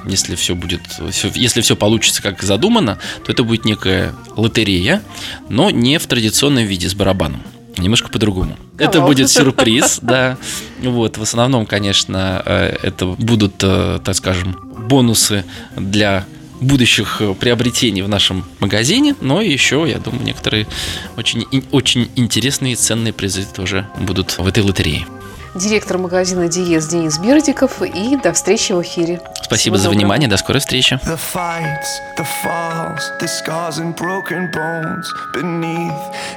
если 0.05 0.35
все 0.35 0.55
будет, 0.55 0.81
если 1.35 1.61
все 1.61 1.75
получится 1.75 2.21
как 2.21 2.43
задумано, 2.43 2.99
то 3.25 3.31
это 3.31 3.43
будет 3.43 3.65
некая 3.65 4.13
лотерея, 4.35 5.01
но 5.49 5.69
не 5.69 5.97
в 5.97 6.07
традиционном 6.07 6.65
виде 6.65 6.89
с 6.89 6.93
барабаном. 6.93 7.41
Немножко 7.79 8.09
по-другому. 8.09 8.57
Это 8.77 8.99
Hello. 8.99 9.07
будет 9.07 9.29
сюрприз, 9.29 9.99
да. 10.01 10.37
Вот, 10.81 11.17
в 11.17 11.21
основном, 11.21 11.65
конечно, 11.65 12.41
э, 12.45 12.77
это 12.83 13.05
будут, 13.07 13.55
э, 13.61 13.99
так 14.03 14.15
скажем, 14.15 14.55
бонусы 14.87 15.45
для 15.75 16.25
будущих 16.61 17.21
э, 17.21 17.33
приобретений 17.33 18.01
в 18.01 18.09
нашем 18.09 18.43
магазине, 18.59 19.15
но 19.21 19.41
еще, 19.41 19.85
я 19.87 19.99
думаю, 19.99 20.23
некоторые 20.23 20.67
очень, 21.15 21.45
очень 21.71 22.09
интересные 22.15 22.73
и 22.73 22.75
ценные 22.75 23.13
призы 23.13 23.45
тоже 23.45 23.87
будут 23.99 24.37
в 24.37 24.45
этой 24.47 24.63
лотерее. 24.63 25.05
Директор 25.55 25.97
магазина 25.97 26.47
«Диез» 26.47 26.87
Денис 26.87 27.17
Бердиков. 27.17 27.81
И 27.81 28.15
до 28.17 28.33
встречи 28.33 28.71
в 28.71 28.81
эфире. 28.81 29.19
Спасибо 29.41 29.75
Всего 29.75 29.77
за 29.77 29.83
доброго. 29.85 29.99
внимание, 29.99 30.29
до 30.29 30.37
скорой 30.37 30.59
встречи. 30.59 30.93
The 31.05 31.17
fights, 31.33 31.87
the 32.17 32.25
falls, 32.43 33.01
the 33.19 33.27
scars 33.27 33.79
and 33.79 33.95
broken 33.95 34.51
bones 34.51 35.05
beneath 35.33 35.91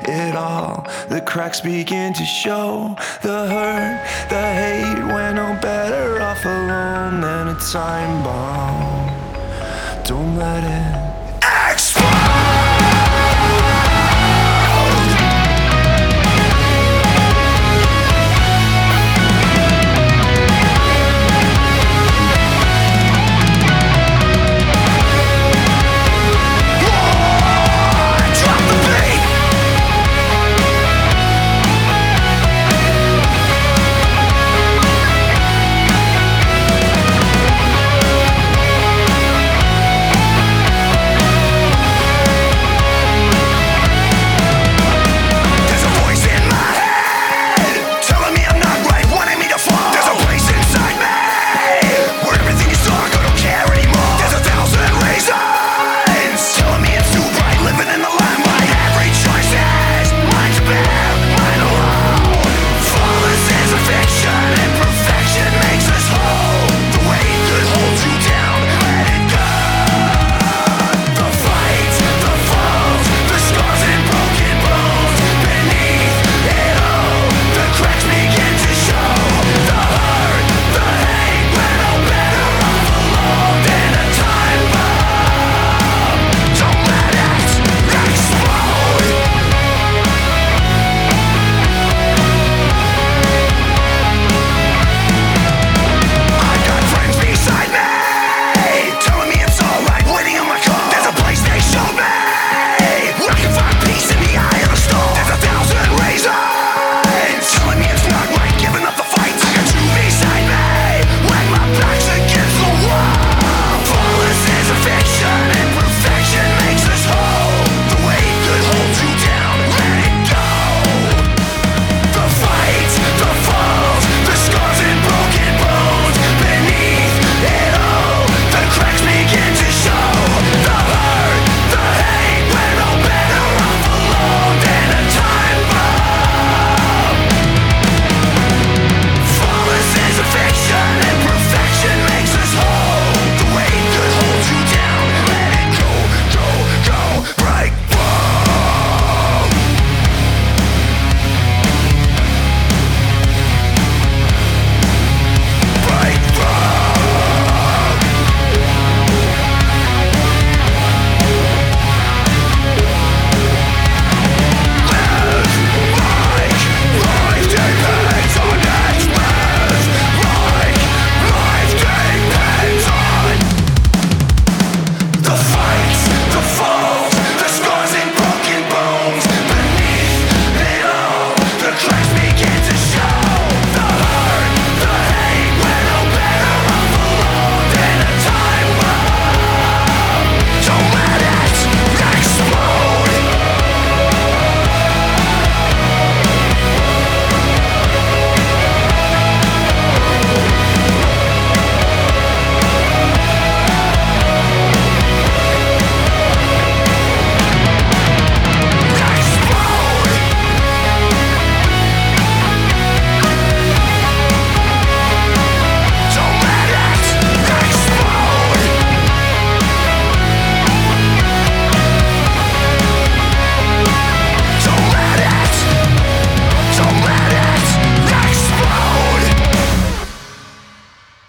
it 0.09 0.35
all. 0.35 0.87
The 1.11 1.21
cracks 1.21 1.61
begin 1.61 2.15
to 2.15 2.25
show. 2.25 2.97
The 3.23 3.49
hurt, 3.49 4.01
the 4.31 4.41
hate, 4.41 5.05
we're 5.13 5.33
no 5.35 5.59
better 5.61 6.21
off 6.23 6.43
alone 6.45 7.21
than 7.21 7.49
a 7.49 7.59
time 7.71 8.23
bomb. 8.25 9.11
Don't 10.05 10.37
let 10.39 10.65
it 10.65 11.12